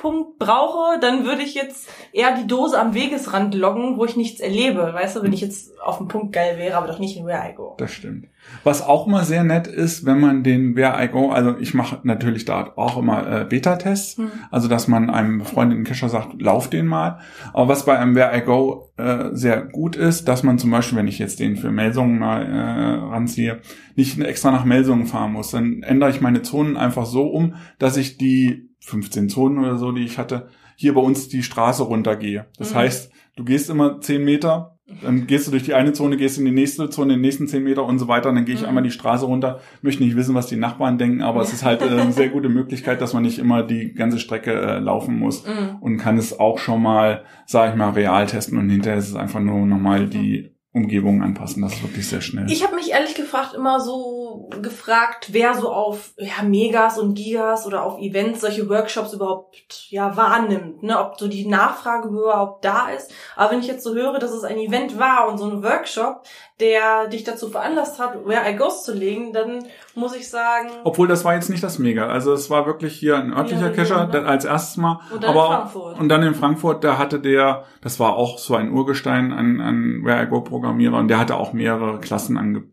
Statistikpunkt 0.02 0.38
brauche, 0.38 0.98
dann 1.00 1.24
würde 1.24 1.42
ich 1.42 1.54
jetzt 1.54 1.88
eher 2.12 2.34
die 2.36 2.46
Dose 2.46 2.78
am 2.78 2.94
Wegesrand 2.94 3.54
loggen, 3.54 3.96
wo 3.96 4.04
ich 4.04 4.16
nichts 4.16 4.40
erlebe. 4.40 4.92
Weißt 4.92 5.16
du, 5.16 5.22
wenn 5.22 5.32
ich 5.32 5.40
jetzt 5.40 5.78
auf 5.80 5.98
dem 5.98 6.08
Punkt 6.08 6.32
geil 6.32 6.58
wäre, 6.58 6.76
aber 6.76 6.86
doch 6.86 6.98
nicht 6.98 7.16
in 7.16 7.26
Where 7.26 7.42
I 7.50 7.54
Go. 7.54 7.74
Das 7.78 7.92
stimmt. 7.92 8.26
Was 8.64 8.82
auch 8.82 9.06
mal 9.06 9.24
sehr 9.24 9.44
nett 9.44 9.66
ist, 9.68 10.04
wenn 10.04 10.20
man 10.20 10.42
den 10.42 10.74
Where 10.76 11.02
I 11.02 11.08
Go, 11.08 11.30
also 11.30 11.56
ich 11.58 11.74
mache 11.74 12.00
natürlich 12.02 12.44
da 12.44 12.72
auch 12.76 12.98
immer 12.98 13.42
äh, 13.42 13.44
Beta-Tests, 13.44 14.18
Hm. 14.18 14.30
also 14.50 14.68
dass 14.68 14.88
man 14.88 15.10
einem 15.10 15.38
befreundeten 15.38 15.84
Cacher 15.84 16.08
sagt, 16.08 16.40
lauf 16.42 16.68
den 16.68 16.86
mal. 16.86 17.20
Aber 17.52 17.68
was 17.68 17.84
bei 17.84 17.98
einem 17.98 18.14
Where 18.14 18.36
I 18.36 18.40
Go 18.42 18.90
äh, 18.96 19.30
sehr 19.32 19.62
gut 19.62 19.96
ist, 19.96 20.26
dass 20.28 20.42
man 20.42 20.58
zum 20.58 20.70
Beispiel, 20.70 20.98
wenn 20.98 21.08
ich 21.08 21.18
jetzt 21.18 21.40
den 21.40 21.56
für 21.56 21.70
Melsungen 21.70 22.18
mal 22.18 22.42
äh, 22.42 23.12
ranziehe, 23.12 23.60
nicht 23.94 24.18
extra 24.20 24.50
nach 24.50 24.64
Melsungen 24.64 25.06
fahren 25.06 25.32
muss. 25.32 25.50
Dann 25.50 25.82
ändere 25.82 26.10
ich 26.10 26.20
meine 26.20 26.42
Zonen 26.42 26.76
einfach 26.76 27.06
so 27.06 27.26
um, 27.28 27.54
dass 27.78 27.96
ich 27.96 28.18
die 28.18 28.71
15 28.84 29.28
Zonen 29.28 29.58
oder 29.58 29.76
so, 29.78 29.92
die 29.92 30.04
ich 30.04 30.18
hatte, 30.18 30.48
hier 30.76 30.94
bei 30.94 31.00
uns 31.00 31.28
die 31.28 31.42
Straße 31.42 31.82
runtergehe. 31.82 32.46
Das 32.58 32.72
Mhm. 32.72 32.78
heißt, 32.78 33.12
du 33.36 33.44
gehst 33.44 33.70
immer 33.70 34.00
10 34.00 34.24
Meter, 34.24 34.78
dann 35.02 35.26
gehst 35.26 35.46
du 35.46 35.50
durch 35.52 35.62
die 35.62 35.74
eine 35.74 35.92
Zone, 35.92 36.16
gehst 36.16 36.38
in 36.38 36.44
die 36.44 36.50
nächste 36.50 36.90
Zone, 36.90 37.14
in 37.14 37.20
die 37.22 37.26
nächsten 37.28 37.46
10 37.48 37.62
Meter 37.62 37.84
und 37.84 37.98
so 37.98 38.08
weiter. 38.08 38.28
Und 38.28 38.34
dann 38.34 38.44
gehe 38.44 38.54
ich 38.54 38.62
Mhm. 38.62 38.68
einmal 38.68 38.82
die 38.82 38.90
Straße 38.90 39.24
runter. 39.24 39.60
Möchte 39.80 40.02
nicht 40.02 40.16
wissen, 40.16 40.34
was 40.34 40.48
die 40.48 40.56
Nachbarn 40.56 40.98
denken, 40.98 41.22
aber 41.22 41.40
es 41.40 41.52
ist 41.52 41.64
halt 41.64 41.80
äh, 41.82 41.86
eine 41.86 42.12
sehr 42.12 42.28
gute 42.28 42.48
Möglichkeit, 42.48 43.00
dass 43.00 43.14
man 43.14 43.22
nicht 43.22 43.38
immer 43.38 43.62
die 43.62 43.94
ganze 43.94 44.18
Strecke 44.18 44.52
äh, 44.52 44.78
laufen 44.80 45.18
muss 45.18 45.46
Mhm. 45.46 45.76
und 45.80 45.96
kann 45.98 46.18
es 46.18 46.38
auch 46.38 46.58
schon 46.58 46.82
mal, 46.82 47.22
sage 47.46 47.72
ich 47.72 47.78
mal, 47.78 47.90
real 47.90 48.26
testen 48.26 48.58
und 48.58 48.68
hinterher 48.68 48.98
ist 48.98 49.08
es 49.08 49.14
einfach 49.16 49.40
nur 49.40 49.64
nochmal 49.66 50.08
die 50.08 50.51
Umgebung 50.74 51.22
anpassen. 51.22 51.60
Das 51.60 51.74
ist 51.74 51.82
wirklich 51.82 52.08
sehr 52.08 52.22
schnell. 52.22 52.50
Ich 52.50 52.64
habe 52.64 52.76
mich 52.76 52.90
ehrlich 52.92 53.14
gefragt 53.14 53.52
immer 53.52 53.78
so 53.78 54.48
gefragt, 54.62 55.28
wer 55.32 55.54
so 55.54 55.70
auf 55.70 56.14
ja, 56.16 56.42
Megas 56.42 56.98
und 56.98 57.14
Gigas 57.14 57.66
oder 57.66 57.84
auf 57.84 57.98
Events 57.98 58.40
solche 58.40 58.68
Workshops 58.70 59.12
überhaupt 59.12 59.90
ja 59.90 60.16
wahrnimmt, 60.16 60.82
ne, 60.82 60.98
ob 60.98 61.18
so 61.18 61.28
die 61.28 61.46
Nachfrage 61.46 62.08
überhaupt 62.08 62.64
da 62.64 62.88
ist. 62.88 63.12
Aber 63.36 63.52
wenn 63.52 63.60
ich 63.60 63.66
jetzt 63.66 63.84
so 63.84 63.94
höre, 63.94 64.18
dass 64.18 64.32
es 64.32 64.44
ein 64.44 64.56
Event 64.56 64.98
war 64.98 65.28
und 65.28 65.36
so 65.36 65.44
ein 65.44 65.62
Workshop, 65.62 66.22
der 66.60 67.08
dich 67.08 67.24
dazu 67.24 67.48
veranlasst 67.48 67.98
hat, 67.98 68.26
Where 68.26 68.48
I 68.50 68.56
Goes 68.56 68.84
zu 68.84 68.94
legen, 68.94 69.32
dann 69.32 69.64
muss 69.94 70.14
ich 70.14 70.28
sagen, 70.30 70.68
Obwohl, 70.84 71.08
das 71.08 71.24
war 71.24 71.34
jetzt 71.34 71.50
nicht 71.50 71.62
das 71.62 71.78
Mega. 71.78 72.08
Also 72.08 72.32
es 72.32 72.50
war 72.50 72.66
wirklich 72.66 72.94
hier 72.94 73.16
ein 73.16 73.32
örtlicher 73.32 73.70
Ja, 73.70 73.72
Cacher, 73.72 74.06
ne? 74.06 74.26
als 74.26 74.44
erstes 74.44 74.76
Mal. 74.76 75.00
und 75.12 75.22
dann 75.22 75.30
aber 75.30 75.44
in 75.44 75.52
Frankfurt. 75.52 75.98
Und 75.98 76.08
dann 76.08 76.22
in 76.22 76.34
Frankfurt, 76.34 76.84
da 76.84 76.98
hatte 76.98 77.20
der, 77.20 77.64
das 77.80 77.98
war 77.98 78.16
auch 78.16 78.38
so 78.38 78.54
ein 78.54 78.70
Urgestein, 78.70 79.32
ein, 79.32 79.60
ein 79.60 80.04
Where 80.04 80.22
I 80.22 80.26
Go 80.26 80.40
Programmierer, 80.42 80.98
und 80.98 81.08
der 81.08 81.18
hatte 81.18 81.36
auch 81.36 81.52
mehrere 81.52 81.98
Klassen 82.00 82.36
angeboten. 82.36 82.72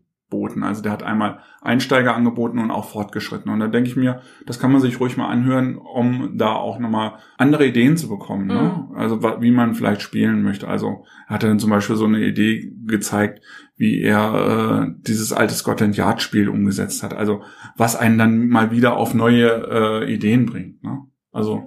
Also 0.62 0.82
der 0.82 0.92
hat 0.92 1.02
einmal 1.02 1.40
Einsteiger 1.60 2.14
angeboten 2.14 2.58
und 2.58 2.70
auch 2.70 2.84
fortgeschritten. 2.86 3.50
Und 3.52 3.60
da 3.60 3.66
denke 3.68 3.88
ich 3.90 3.96
mir, 3.96 4.20
das 4.46 4.58
kann 4.58 4.72
man 4.72 4.80
sich 4.80 5.00
ruhig 5.00 5.16
mal 5.16 5.28
anhören, 5.28 5.76
um 5.76 6.36
da 6.38 6.52
auch 6.52 6.78
nochmal 6.78 7.14
andere 7.36 7.66
Ideen 7.66 7.96
zu 7.96 8.08
bekommen. 8.08 8.46
Ne? 8.46 8.88
Also 8.94 9.22
wa- 9.22 9.38
wie 9.40 9.50
man 9.50 9.74
vielleicht 9.74 10.02
spielen 10.02 10.42
möchte. 10.42 10.68
Also 10.68 11.04
er 11.28 11.34
hatte 11.34 11.48
dann 11.48 11.58
zum 11.58 11.70
Beispiel 11.70 11.96
so 11.96 12.06
eine 12.06 12.20
Idee 12.24 12.72
gezeigt, 12.86 13.40
wie 13.76 14.00
er 14.00 14.86
äh, 14.88 14.94
dieses 15.06 15.32
alte 15.32 15.54
Scotland 15.54 15.96
Yard 15.96 16.22
Spiel 16.22 16.48
umgesetzt 16.48 17.02
hat. 17.02 17.12
Also 17.14 17.42
was 17.76 17.96
einen 17.96 18.18
dann 18.18 18.48
mal 18.48 18.70
wieder 18.70 18.96
auf 18.96 19.14
neue 19.14 19.48
äh, 20.04 20.12
Ideen 20.14 20.46
bringt. 20.46 20.82
Ne? 20.84 21.00
Also 21.32 21.62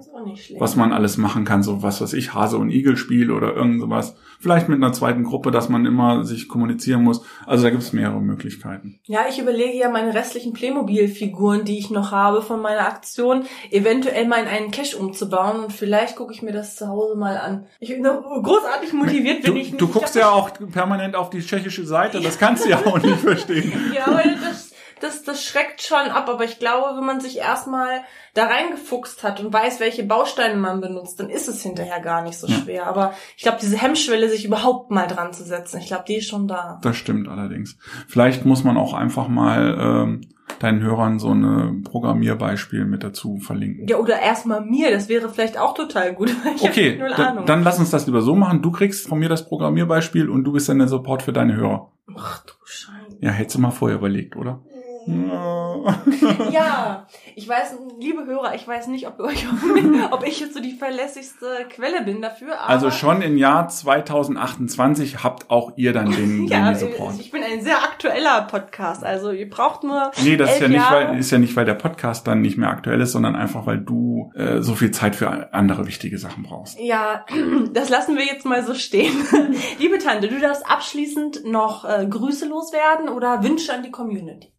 was 0.58 0.76
man 0.76 0.92
alles 0.92 1.16
machen 1.16 1.44
kann, 1.46 1.62
so 1.62 1.82
was 1.82 2.00
weiß 2.02 2.12
ich, 2.12 2.34
Hase 2.34 2.58
und 2.58 2.70
Igel 2.70 2.98
Spiel 2.98 3.30
oder 3.30 3.54
irgend 3.54 3.80
sowas. 3.80 4.14
Vielleicht 4.38 4.68
mit 4.68 4.76
einer 4.76 4.92
zweiten 4.92 5.24
Gruppe, 5.24 5.50
dass 5.50 5.70
man 5.70 5.86
immer 5.86 6.24
sich 6.24 6.48
kommunizieren 6.48 7.02
muss. 7.02 7.22
Also 7.46 7.64
da 7.64 7.70
gibt 7.70 7.82
es 7.82 7.94
mehrere 7.94 8.20
Möglichkeiten. 8.20 9.00
Ja, 9.04 9.20
ich 9.28 9.38
überlege 9.38 9.74
ja 9.78 9.88
meine 9.88 10.12
restlichen 10.12 10.52
Playmobil-Figuren, 10.52 11.64
die 11.64 11.78
ich 11.78 11.90
noch 11.90 12.12
habe 12.12 12.42
von 12.42 12.60
meiner 12.60 12.86
Aktion, 12.86 13.44
eventuell 13.70 14.26
mal 14.28 14.42
in 14.42 14.48
einen 14.48 14.70
Cache 14.70 14.98
umzubauen 14.98 15.64
und 15.64 15.72
vielleicht 15.72 16.16
gucke 16.16 16.32
ich 16.34 16.42
mir 16.42 16.52
das 16.52 16.76
zu 16.76 16.88
Hause 16.88 17.16
mal 17.16 17.38
an. 17.38 17.66
Ich 17.80 17.88
bin 17.88 18.02
noch 18.02 18.22
großartig 18.42 18.92
motiviert, 18.92 19.46
Du, 19.46 19.52
wenn 19.52 19.56
ich 19.56 19.70
nicht. 19.72 19.80
du 19.80 19.88
guckst 19.88 20.14
ja 20.14 20.30
auch 20.30 20.50
permanent 20.72 21.16
auf 21.16 21.30
die 21.30 21.40
tschechische 21.40 21.86
Seite, 21.86 22.20
das 22.20 22.38
kannst 22.38 22.66
du 22.66 22.70
ja 22.70 22.78
auch 22.84 22.98
nicht 23.02 23.18
verstehen. 23.20 23.72
Ja, 23.94 24.06
aber 24.08 24.22
das, 24.24 24.63
das, 25.04 25.22
das 25.22 25.44
schreckt 25.44 25.82
schon 25.82 25.98
ab, 26.10 26.28
aber 26.28 26.44
ich 26.44 26.58
glaube, 26.58 26.96
wenn 26.96 27.04
man 27.06 27.20
sich 27.20 27.38
erstmal 27.38 28.00
da 28.34 28.46
reingefuchst 28.46 29.22
hat 29.22 29.40
und 29.40 29.52
weiß, 29.52 29.78
welche 29.80 30.02
Bausteine 30.04 30.56
man 30.56 30.80
benutzt, 30.80 31.20
dann 31.20 31.30
ist 31.30 31.48
es 31.48 31.62
hinterher 31.62 32.00
gar 32.00 32.22
nicht 32.22 32.38
so 32.38 32.46
Ja. 32.48 32.54
schwer. 32.56 32.86
Aber 32.86 33.12
ich 33.36 33.42
glaube, 33.42 33.58
diese 33.60 33.76
Hemmschwelle, 33.76 34.28
sich 34.28 34.44
überhaupt 34.44 34.90
mal 34.90 35.06
dran 35.06 35.32
zu 35.32 35.44
setzen, 35.44 35.78
ich 35.78 35.86
glaube, 35.86 36.04
die 36.08 36.16
ist 36.16 36.28
schon 36.28 36.48
da. 36.48 36.80
Das 36.82 36.96
stimmt 36.96 37.28
allerdings. 37.28 37.76
Vielleicht 38.08 38.44
muss 38.44 38.64
man 38.64 38.76
auch 38.76 38.94
einfach 38.94 39.28
mal 39.28 39.76
ähm, 39.78 40.20
deinen 40.58 40.82
Hörern 40.82 41.18
so 41.18 41.30
eine 41.30 41.80
Programmierbeispiel 41.84 42.84
mit 42.84 43.02
dazu 43.02 43.38
verlinken. 43.38 43.86
Ja, 43.88 43.96
oder 43.98 44.20
erstmal 44.20 44.64
mir, 44.64 44.90
das 44.90 45.08
wäre 45.08 45.28
vielleicht 45.28 45.58
auch 45.58 45.74
total 45.74 46.14
gut, 46.14 46.34
Okay, 46.60 46.98
dann, 47.16 47.46
dann 47.46 47.62
lass 47.62 47.78
uns 47.78 47.90
das 47.90 48.06
lieber 48.06 48.22
so 48.22 48.34
machen. 48.34 48.62
Du 48.62 48.70
kriegst 48.70 49.06
von 49.08 49.18
mir 49.18 49.28
das 49.28 49.46
Programmierbeispiel 49.46 50.28
und 50.28 50.44
du 50.44 50.52
bist 50.52 50.68
dann 50.68 50.78
der 50.78 50.88
Support 50.88 51.22
für 51.22 51.32
deine 51.32 51.56
Hörer. 51.56 51.90
Ach 52.16 52.44
du 52.44 52.52
Scheiße. 52.64 53.18
Ja, 53.20 53.30
hättest 53.30 53.56
du 53.56 53.60
mal 53.60 53.70
vorher 53.70 53.98
überlegt, 53.98 54.36
oder? 54.36 54.60
Ja, 56.50 57.06
ich 57.34 57.48
weiß, 57.48 57.76
liebe 58.00 58.24
Hörer, 58.26 58.54
ich 58.54 58.66
weiß 58.66 58.88
nicht, 58.88 59.06
ob, 59.06 59.20
euch, 59.20 59.46
ob 60.10 60.26
ich 60.26 60.40
jetzt 60.40 60.54
so 60.54 60.60
die 60.60 60.72
verlässlichste 60.72 61.66
Quelle 61.68 62.02
bin 62.02 62.22
dafür. 62.22 62.60
Also 62.66 62.90
schon 62.90 63.22
im 63.22 63.36
Jahr 63.36 63.68
2028 63.68 65.22
habt 65.22 65.50
auch 65.50 65.72
ihr 65.76 65.92
dann 65.92 66.10
den 66.10 66.46
ja, 66.48 66.72
Daily 66.72 66.78
Support. 66.78 67.20
ich 67.20 67.30
bin 67.30 67.42
ein 67.42 67.62
sehr 67.62 67.82
aktueller 67.82 68.42
Podcast. 68.42 69.04
Also 69.04 69.30
ihr 69.32 69.48
braucht 69.48 69.84
nur 69.84 70.10
Nee, 70.22 70.36
das 70.36 70.54
ist 70.54 70.60
ja 70.60 70.68
nicht, 70.68 70.76
Jahre. 70.76 71.08
weil 71.08 71.18
ist 71.18 71.30
ja 71.30 71.38
nicht, 71.38 71.56
weil 71.56 71.64
der 71.64 71.74
Podcast 71.74 72.26
dann 72.26 72.40
nicht 72.40 72.56
mehr 72.56 72.70
aktuell 72.70 73.00
ist, 73.00 73.12
sondern 73.12 73.36
einfach, 73.36 73.66
weil 73.66 73.78
du 73.78 74.30
äh, 74.34 74.60
so 74.60 74.74
viel 74.74 74.90
Zeit 74.90 75.16
für 75.16 75.52
andere 75.52 75.86
wichtige 75.86 76.18
Sachen 76.18 76.44
brauchst. 76.44 76.78
Ja, 76.80 77.24
das 77.72 77.88
lassen 77.88 78.16
wir 78.16 78.24
jetzt 78.24 78.44
mal 78.44 78.64
so 78.64 78.74
stehen. 78.74 79.12
Liebe 79.78 79.98
Tante, 79.98 80.28
du 80.28 80.38
darfst 80.40 80.66
abschließend 80.68 81.44
noch 81.44 81.84
äh, 81.84 82.06
Grüße 82.08 82.46
loswerden 82.48 83.08
oder 83.08 83.42
Wünsche 83.42 83.72
an 83.72 83.82
die 83.82 83.90
Community. 83.90 84.53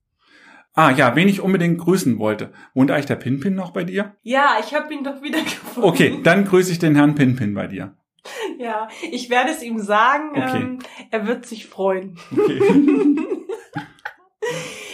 Ah 0.77 0.91
ja, 0.91 1.15
wen 1.15 1.29
ich 1.29 1.39
unbedingt 1.41 1.79
grüßen 1.79 2.19
wollte. 2.19 2.51
Wohnt 2.73 2.91
eigentlich 2.91 3.05
der 3.05 3.15
Pinpin 3.15 3.55
noch 3.55 3.71
bei 3.71 3.83
dir? 3.85 4.15
Ja, 4.23 4.57
ich 4.59 4.73
habe 4.75 4.93
ihn 4.93 5.03
doch 5.05 5.21
wieder 5.21 5.41
gefunden. 5.41 5.87
Okay, 5.89 6.19
dann 6.21 6.43
grüße 6.45 6.71
ich 6.71 6.79
den 6.79 6.95
Herrn 6.95 7.15
Pinpin 7.15 7.53
bei 7.53 7.67
dir. 7.67 7.95
Ja, 8.59 8.87
ich 9.11 9.29
werde 9.29 9.51
es 9.51 9.63
ihm 9.63 9.79
sagen. 9.79 10.31
Okay. 10.31 10.57
Ähm, 10.57 10.79
er 11.11 11.27
wird 11.27 11.45
sich 11.45 11.67
freuen. 11.67 12.17
Okay. 12.31 12.59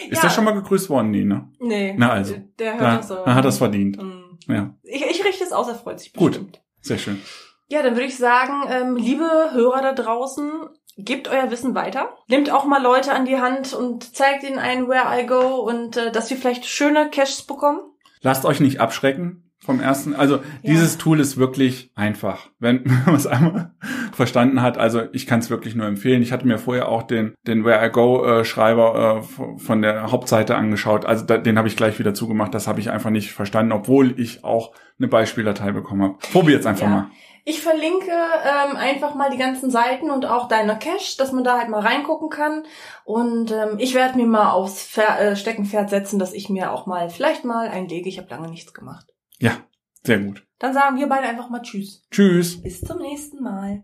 Ist 0.08 0.16
Ja. 0.22 0.28
der 0.28 0.30
schon 0.30 0.44
mal 0.44 0.52
gegrüßt 0.52 0.88
worden? 0.90 1.10
Nee, 1.10 1.24
ne? 1.24 1.48
Nee. 1.58 1.94
Na 1.96 2.10
also. 2.10 2.34
Der 2.58 2.72
hört 2.72 2.82
Da, 2.82 2.96
das 2.96 3.08
so. 3.08 3.14
er 3.16 3.34
hat 3.34 3.44
das 3.44 3.58
verdient. 3.58 3.96
Mm. 4.02 4.38
Ja, 4.48 4.74
Ich, 4.82 5.02
ich 5.04 5.24
richte 5.24 5.44
es 5.44 5.52
aus, 5.52 5.68
er 5.68 5.74
freut 5.74 6.00
sich 6.00 6.12
Gut. 6.12 6.32
bestimmt. 6.32 6.62
sehr 6.80 6.98
schön. 6.98 7.20
Ja, 7.68 7.82
dann 7.82 7.94
würde 7.94 8.06
ich 8.06 8.16
sagen, 8.18 8.64
ähm, 8.70 8.96
liebe 8.96 9.24
Hörer 9.24 9.80
da 9.80 9.92
draußen, 9.94 10.50
gebt 10.98 11.28
euer 11.28 11.50
Wissen 11.50 11.74
weiter. 11.74 12.10
Nehmt 12.28 12.50
auch 12.50 12.64
mal 12.64 12.82
Leute 12.82 13.12
an 13.12 13.24
die 13.24 13.38
Hand 13.40 13.72
und 13.72 14.14
zeigt 14.16 14.42
ihnen 14.44 14.58
ein 14.58 14.88
Where 14.88 15.20
I 15.20 15.26
Go 15.26 15.56
und 15.60 15.96
äh, 15.96 16.12
dass 16.12 16.30
wir 16.30 16.36
vielleicht 16.36 16.66
schöne 16.66 17.08
Caches 17.10 17.42
bekommen. 17.42 17.80
Lasst 18.20 18.44
euch 18.44 18.60
nicht 18.60 18.80
abschrecken 18.80 19.50
vom 19.64 19.80
ersten. 19.80 20.14
Also 20.14 20.40
dieses 20.64 20.98
Tool 20.98 21.20
ist 21.20 21.36
wirklich 21.36 21.90
einfach, 21.94 22.48
wenn 22.58 22.82
man 23.06 23.14
es 23.14 23.26
einmal 23.26 23.72
verstanden 24.12 24.60
hat. 24.60 24.76
Also 24.76 25.02
ich 25.12 25.26
kann 25.26 25.38
es 25.40 25.50
wirklich 25.50 25.74
nur 25.74 25.86
empfehlen. 25.86 26.20
Ich 26.22 26.32
hatte 26.32 26.46
mir 26.46 26.58
vorher 26.58 26.88
auch 26.88 27.02
den 27.04 27.34
den 27.46 27.64
Where 27.64 27.86
I 27.86 27.90
Go 27.90 28.24
äh, 28.24 28.44
Schreiber 28.44 29.22
äh, 29.22 29.58
von 29.58 29.82
der 29.82 30.10
Hauptseite 30.10 30.56
angeschaut. 30.56 31.04
Also 31.06 31.24
da, 31.24 31.38
den 31.38 31.58
habe 31.58 31.68
ich 31.68 31.76
gleich 31.76 31.98
wieder 31.98 32.12
zugemacht. 32.14 32.54
Das 32.54 32.66
habe 32.68 32.80
ich 32.80 32.90
einfach 32.90 33.10
nicht 33.10 33.32
verstanden, 33.32 33.72
obwohl 33.72 34.18
ich 34.20 34.44
auch 34.44 34.72
eine 34.98 35.08
Beispieldatei 35.08 35.72
bekommen 35.72 36.02
habe. 36.02 36.14
Probiert's 36.32 36.66
einfach 36.66 36.86
Ja. 36.86 36.90
mal. 36.90 37.10
Ich 37.44 37.60
verlinke 37.60 38.10
ähm, 38.10 38.76
einfach 38.76 39.14
mal 39.14 39.30
die 39.30 39.36
ganzen 39.36 39.70
Seiten 39.70 40.10
und 40.10 40.26
auch 40.26 40.46
deine 40.46 40.78
Cache, 40.78 41.16
dass 41.18 41.32
man 41.32 41.42
da 41.42 41.58
halt 41.58 41.68
mal 41.68 41.80
reingucken 41.80 42.30
kann. 42.30 42.62
Und 43.04 43.50
ähm, 43.50 43.78
ich 43.78 43.94
werde 43.94 44.16
mir 44.16 44.26
mal 44.26 44.52
aufs 44.52 44.82
Fer 44.82 45.20
äh, 45.20 45.36
Steckenpferd 45.36 45.90
setzen, 45.90 46.20
dass 46.20 46.32
ich 46.32 46.48
mir 46.48 46.72
auch 46.72 46.86
mal 46.86 47.10
vielleicht 47.10 47.44
mal 47.44 47.68
einlege. 47.68 48.08
Ich 48.08 48.18
habe 48.18 48.30
lange 48.30 48.48
nichts 48.48 48.72
gemacht. 48.72 49.06
Ja, 49.38 49.56
sehr 50.04 50.20
gut. 50.20 50.46
Dann 50.60 50.72
sagen 50.72 50.96
wir 50.96 51.08
beide 51.08 51.26
einfach 51.26 51.50
mal 51.50 51.62
Tschüss. 51.62 52.06
Tschüss. 52.12 52.62
Bis 52.62 52.80
zum 52.80 52.98
nächsten 52.98 53.42
Mal. 53.42 53.82